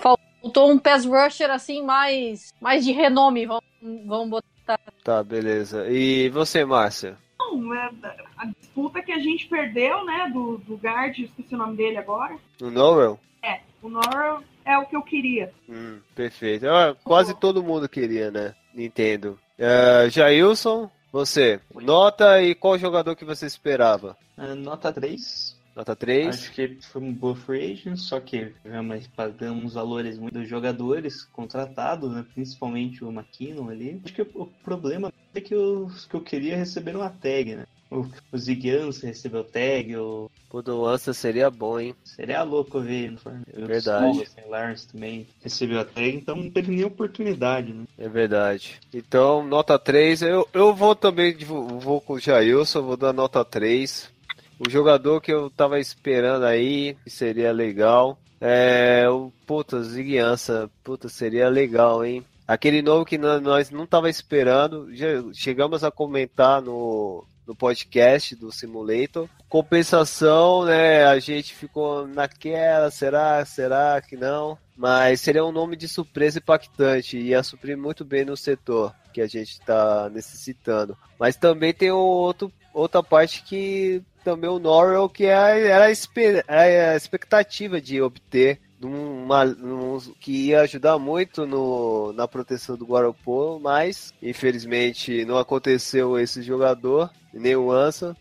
[0.00, 3.64] faltou um pass rusher assim mais mais de renome, vamos,
[4.06, 4.78] vamos botar Tá.
[5.04, 5.88] Tá, beleza.
[5.88, 7.16] E você, Márcia?
[7.38, 7.90] Não, é
[8.36, 12.36] a disputa que a gente perdeu, né, do, do guard, esqueci o nome dele agora.
[12.60, 13.18] O Norrell?
[13.42, 15.52] É, o Norrell é o que eu queria.
[15.68, 16.68] Hum, perfeito.
[16.68, 18.54] Ah, quase todo mundo queria, né?
[18.74, 19.38] Nintendo.
[19.58, 24.16] Uh, Jailson, Você, nota e qual jogador que você esperava?
[24.36, 25.55] Uh, nota 3.
[25.76, 26.28] Nota 3.
[26.28, 31.24] Acho que foi um boa free agent, só que realmente pagamos valores muito dos jogadores
[31.24, 32.24] contratados, né?
[32.32, 34.00] principalmente o McKinnon ali.
[34.02, 37.66] Acho que o problema é que os que eu queria receberam a tag, né?
[37.90, 40.30] O, o Zig Ansah recebeu tag, o...
[40.64, 41.94] Do Ansah seria bom, hein?
[42.02, 44.24] Seria louco ver no Verdade.
[44.44, 47.84] O Lawrence também recebeu a tag, então não teve nem oportunidade, né?
[47.98, 48.80] É verdade.
[48.92, 50.22] Então, nota 3.
[50.22, 54.15] Eu, eu vou também, vou com o Jailson, vou dar nota 3.
[54.58, 60.70] O jogador que eu tava esperando aí, que seria legal, é o puta, Zig Ansah.
[60.82, 62.24] Puta, seria legal, hein?
[62.48, 68.52] Aquele novo que nós não tava esperando, já chegamos a comentar no, no podcast do
[68.52, 69.28] Simulator.
[69.48, 71.04] Compensação, né?
[71.04, 74.56] A gente ficou naquela, será, será que não?
[74.76, 79.20] Mas seria um nome de surpresa impactante e ia suprir muito bem no setor que
[79.20, 80.96] a gente está necessitando.
[81.18, 87.80] Mas também tem outro, outra parte que também o Norwell, que é, era a expectativa
[87.80, 95.24] de obter uma, um, que ia ajudar muito no, na proteção do Guarapolo, mas infelizmente
[95.24, 98.16] não aconteceu esse jogador, nem o Ansa.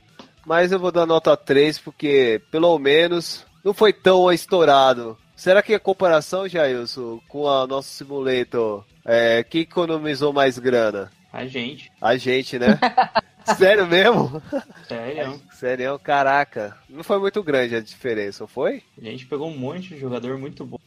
[0.45, 5.17] Mas eu vou dar nota 3 porque pelo menos não foi tão estourado.
[5.35, 11.11] Será que a comparação, Jailson, com a nosso simulator, é, que economizou mais grana?
[11.33, 11.91] A gente.
[11.99, 12.79] A gente, né?
[13.57, 14.41] Sério mesmo?
[14.87, 15.41] Sério.
[15.53, 16.77] Sério, caraca.
[16.89, 18.81] Não foi muito grande a diferença, foi?
[18.99, 20.79] A gente pegou um monte de jogador muito bom,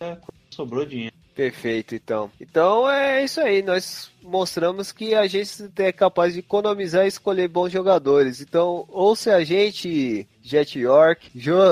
[0.51, 1.15] sobrou dinheiro.
[1.35, 2.31] Perfeito, então.
[2.41, 3.63] Então é isso aí.
[3.63, 8.41] Nós mostramos que a gente é capaz de economizar e escolher bons jogadores.
[8.41, 11.31] Então, ouça a gente, Jet York,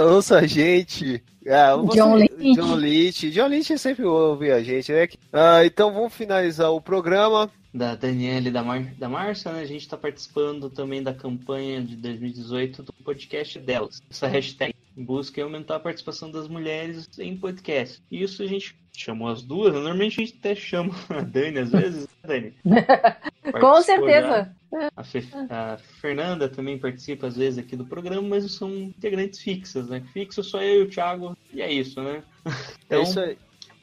[0.09, 1.20] ouça a gente.
[1.49, 2.55] Ah, John Lynch.
[2.55, 3.30] John Lynch.
[3.30, 5.09] John Lynch sempre ouve a gente, né?
[5.32, 9.60] Ah, então vamos finalizar o programa da Daniela e da, Mar da Márcia, né?
[9.60, 14.02] A gente está participando também da campanha de 2018 do podcast delas.
[14.10, 18.02] Essa hashtag busca aumentar a participação das mulheres em podcast.
[18.10, 19.80] E isso a gente chamou as duas, né?
[19.80, 22.54] normalmente a gente até chama a Dani às vezes, né, Dani?
[23.60, 24.56] Com certeza.
[24.96, 29.88] A, Fe a, Fernanda também participa às vezes aqui do programa, mas são integrantes fixas,
[29.88, 30.02] né?
[30.12, 32.22] Fixo só eu e o Thiago, e é isso, né?
[32.86, 33.38] Então, é isso aí.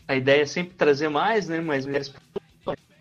[0.07, 1.61] A ideia é sempre trazer mais, né?
[1.61, 2.13] Mais mulheres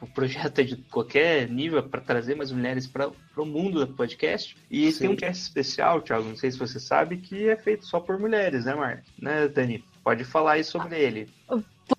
[0.02, 4.56] o projeto é de qualquer nível para trazer mais mulheres para o mundo do podcast.
[4.68, 4.98] E Sim.
[4.98, 8.18] tem um cast especial, Thiago, não sei se você sabe, que é feito só por
[8.18, 9.04] mulheres, né, Mark?
[9.16, 9.84] Né, Dani?
[10.02, 11.28] Pode falar aí sobre ele.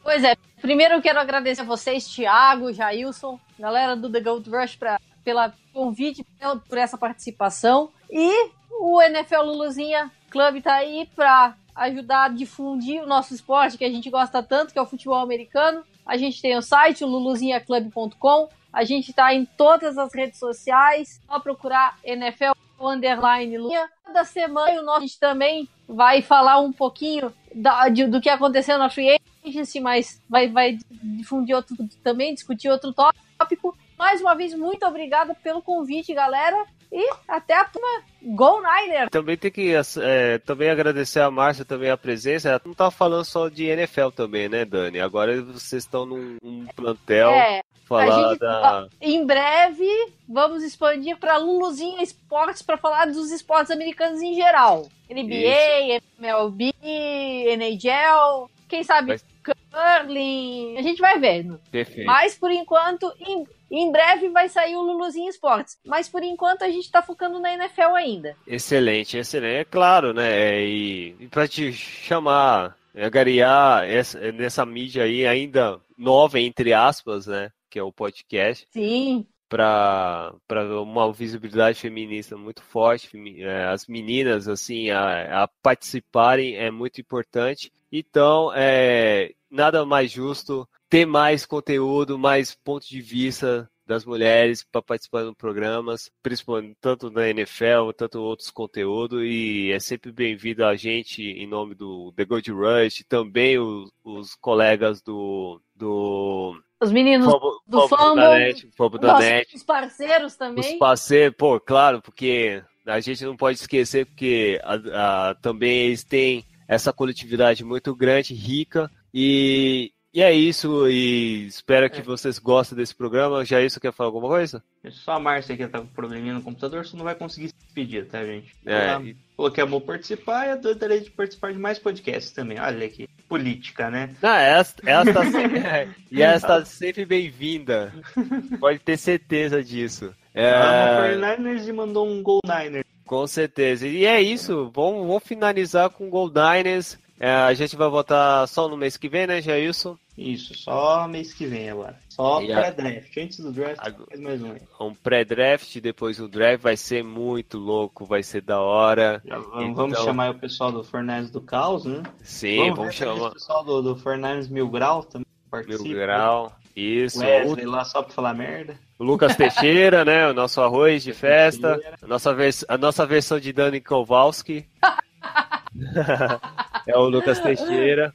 [0.03, 0.35] Pois é.
[0.61, 5.53] Primeiro eu quero agradecer a vocês, Thiago, Jailson, galera do The Gold Rush, pra, pela
[5.73, 6.25] convite,
[6.67, 7.89] por essa participação.
[8.11, 13.85] E o NFL Luluzinha Club tá aí para ajudar a difundir o nosso esporte que
[13.85, 15.83] a gente gosta tanto, que é o futebol americano.
[16.05, 18.49] A gente tem o site, luluzinhaclub.com.
[18.71, 21.21] A gente está em todas as redes sociais.
[21.27, 23.89] Só procurar NFL underline Lulinha.
[24.05, 28.89] Toda semana a gente também vai falar um pouquinho da, de, do que aconteceu na
[28.89, 33.77] Free Agency, mas vai, vai difundir outro também, discutir outro tópico.
[33.97, 36.65] Mais uma vez, muito obrigada pelo convite, galera.
[36.93, 38.03] E até a próxima.
[38.21, 39.09] Go Niner!
[39.09, 42.49] Também tem que é, também agradecer a Márcia também a presença.
[42.49, 45.01] Ela não tá falando só de NFL também, né, Dani?
[45.01, 47.31] Agora vocês estão num, num plantel.
[47.31, 48.87] É, falar gente, da...
[49.01, 49.89] Em breve,
[50.29, 54.87] vamos expandir para Luluzinha Esportes para falar dos esportes americanos em geral.
[55.09, 56.05] NBA, Isso.
[56.19, 59.32] MLB, NHL, quem sabe Mas...
[59.43, 60.77] curling.
[60.77, 61.59] A gente vai vendo.
[61.71, 62.05] Perfeito.
[62.05, 65.79] Mas por enquanto, em em breve vai sair o Luluzinho Esportes.
[65.83, 68.37] Mas por enquanto a gente tá focando na NFL ainda.
[68.45, 69.55] Excelente, excelente.
[69.55, 70.63] É claro, né?
[70.63, 77.49] E, e para te chamar, agariar essa, nessa mídia aí ainda nova, entre aspas, né?
[77.67, 78.67] Que é o podcast.
[78.69, 80.33] Sim para
[80.81, 83.07] uma visibilidade feminista muito forte,
[83.39, 87.71] é, as meninas assim a, a participarem é muito importante.
[87.95, 94.81] Então, é, nada mais justo ter mais conteúdo, mais pontos de vista das mulheres para
[94.81, 100.75] participar de programas, principalmente tanto da NFL, tanto outros conteúdos, e é sempre bem-vindo a
[100.75, 107.27] gente em nome do The Gold Rush, também os, os colegas do, do os meninos
[107.27, 110.73] Fobo, do Fobo da Net, Fobo da Net, os parceiros também.
[110.73, 116.03] Os parceiros, pô, claro, porque a gente não pode esquecer porque a, a, também eles
[116.03, 122.03] têm essa coletividade muito grande, rica, e, e é isso, e espero que é.
[122.03, 123.43] vocês gostem desse programa.
[123.43, 124.63] Já isso quer falar alguma coisa?
[124.91, 128.07] Só a Márcia que tá com probleminha no computador, você não vai conseguir se despedir,
[128.07, 128.53] tá, gente?
[128.65, 128.89] É.
[128.89, 129.03] Ela
[129.35, 132.59] falou que amou participar e eu gostaria de participar de mais podcasts também.
[132.59, 134.15] Olha que política, né?
[134.21, 135.63] Não, ela, ela tá sempre,
[136.11, 137.91] e ela está sempre bem-vinda.
[138.59, 140.13] Pode ter certeza disso.
[140.33, 142.85] É, Ah, o 49ers e mandou um Gold Niner.
[143.05, 143.87] Com certeza.
[143.87, 144.71] E é isso.
[144.73, 146.97] Vamos, vamos finalizar com o Gold Diners.
[147.19, 149.97] É, a gente vai votar só no mês que vem, né, Jailson?
[150.17, 151.97] Isso, só mês que vem agora.
[152.09, 153.17] Só pré-draft.
[153.17, 154.61] Antes do draft, Agora- mais um aí.
[154.79, 159.21] Um pré-draft, depois o draft vai ser muito louco, vai ser da hora.
[159.25, 162.03] Já vamos, vamos Então- chamar o pessoal do Fornais do Caos, né?
[162.21, 165.93] Sim, vamos, aquele chamar pessoal do, do Fornais Mil Grau também Mil participa.
[165.99, 166.53] Grau.
[166.75, 167.19] Isso.
[167.19, 168.75] Wesley lá só pra falar merda.
[169.03, 170.29] O Lucas Teixeira, né?
[170.29, 171.77] O nosso arroz de festa.
[172.01, 174.65] A nossa, vers a nossa versão de Dani Kowalski.
[176.87, 178.13] é o Lucas Teixeira.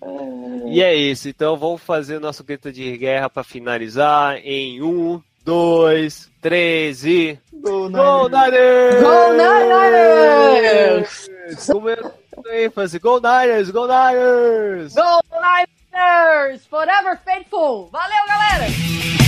[0.66, 1.28] E é isso.
[1.28, 7.39] Então vamos fazer o nosso grito de guerra para finalizar em um, dois, três e.
[7.52, 9.02] Go Gol Niners!
[9.36, 11.28] Niners!
[11.66, 12.12] Go Niners!
[12.35, 13.70] Com ênfase, Gol Niners!
[13.70, 14.94] Gol Niners!
[14.94, 16.66] Go Niners!
[16.66, 17.90] Forever faithful!
[17.93, 19.27] Valeu, galera!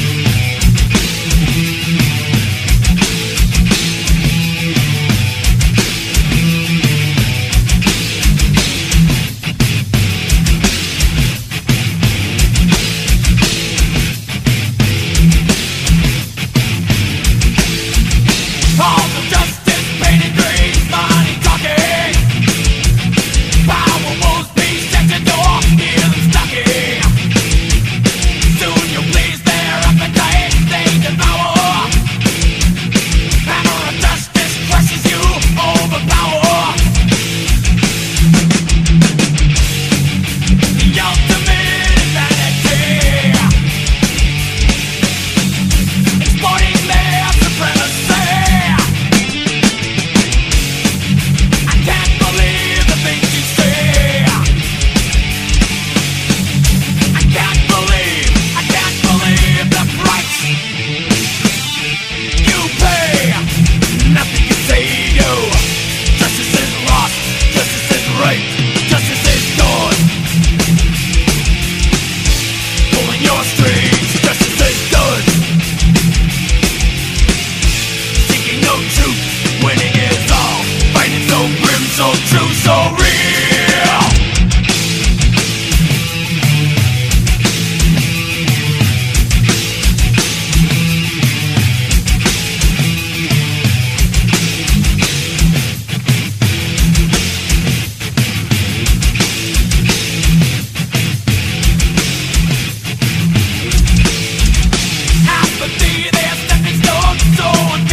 [107.37, 107.90] So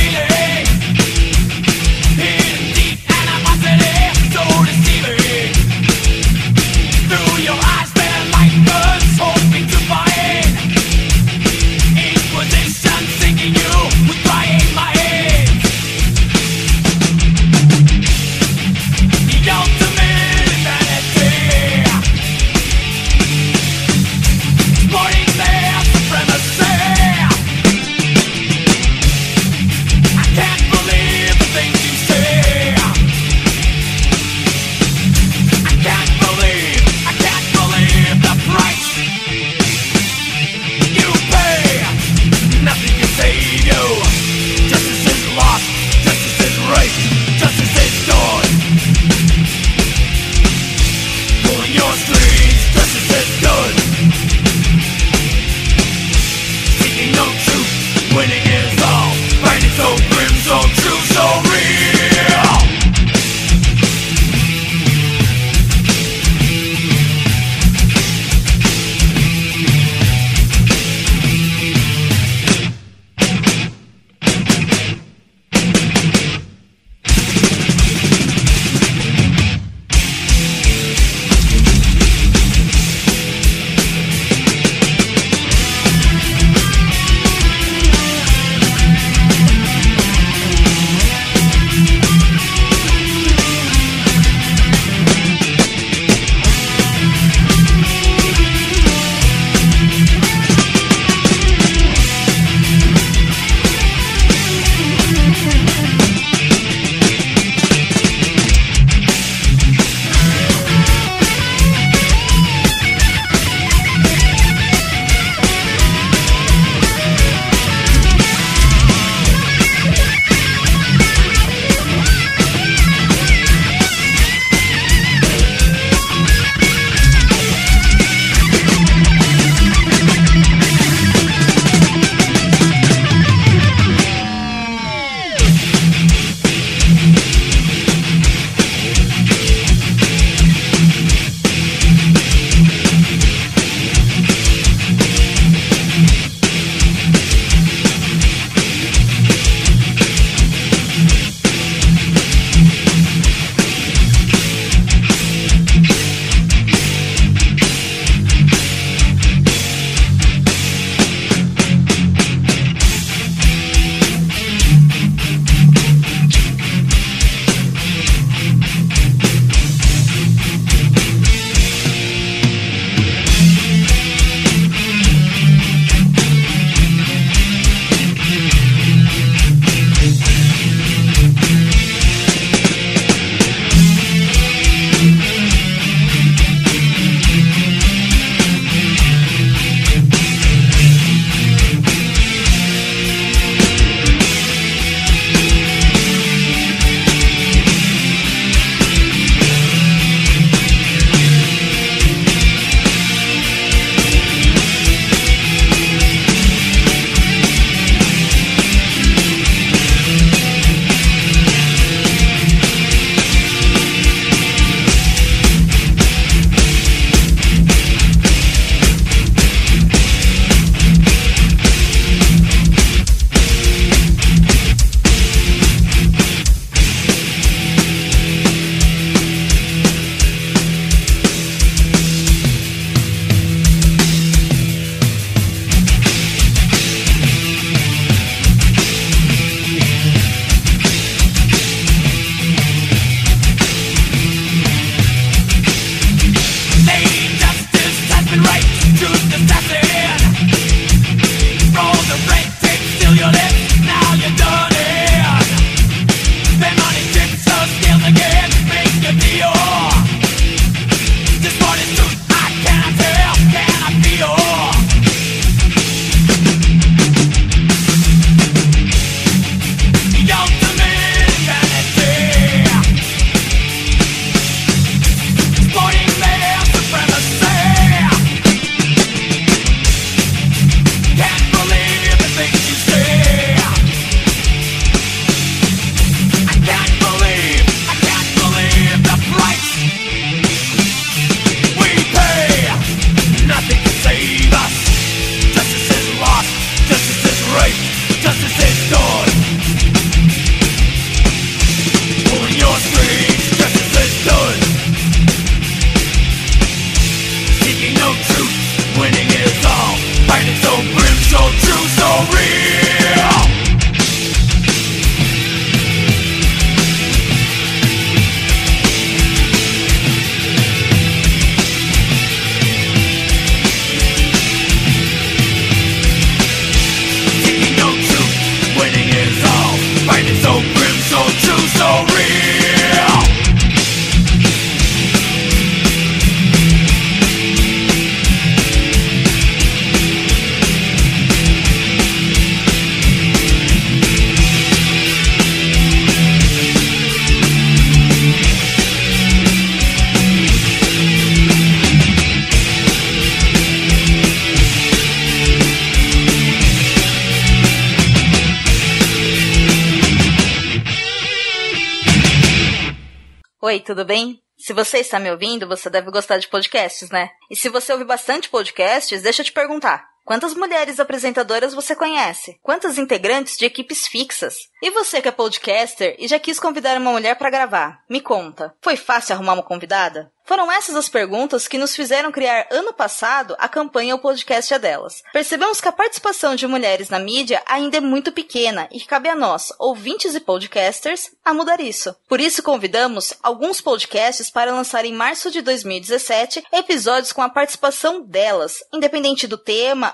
[364.78, 367.32] você está me ouvindo, você deve gostar de podcasts, né?
[367.50, 370.08] E se você ouve bastante podcasts, deixa eu te perguntar.
[370.28, 372.60] Quantas mulheres apresentadoras você conhece?
[372.62, 374.56] Quantas integrantes de equipes fixas?
[374.84, 378.04] E você que é podcaster e já quis convidar uma mulher para gravar?
[378.10, 378.76] Me conta.
[378.82, 380.30] Foi fácil arrumar uma convidada?
[380.48, 384.80] Foram essas as perguntas que nos fizeram criar ano passado a campanha O Podcast é
[384.80, 385.22] Delas.
[385.34, 389.28] Percebemos que a participação de mulheres na mídia ainda é muito pequena e que cabe
[389.28, 392.16] a nós, ouvintes e podcasters, a mudar isso.
[392.30, 398.22] Por isso convidamos alguns podcasts para lançar em março de 2017 episódios com a participação
[398.22, 400.14] delas, independente do tema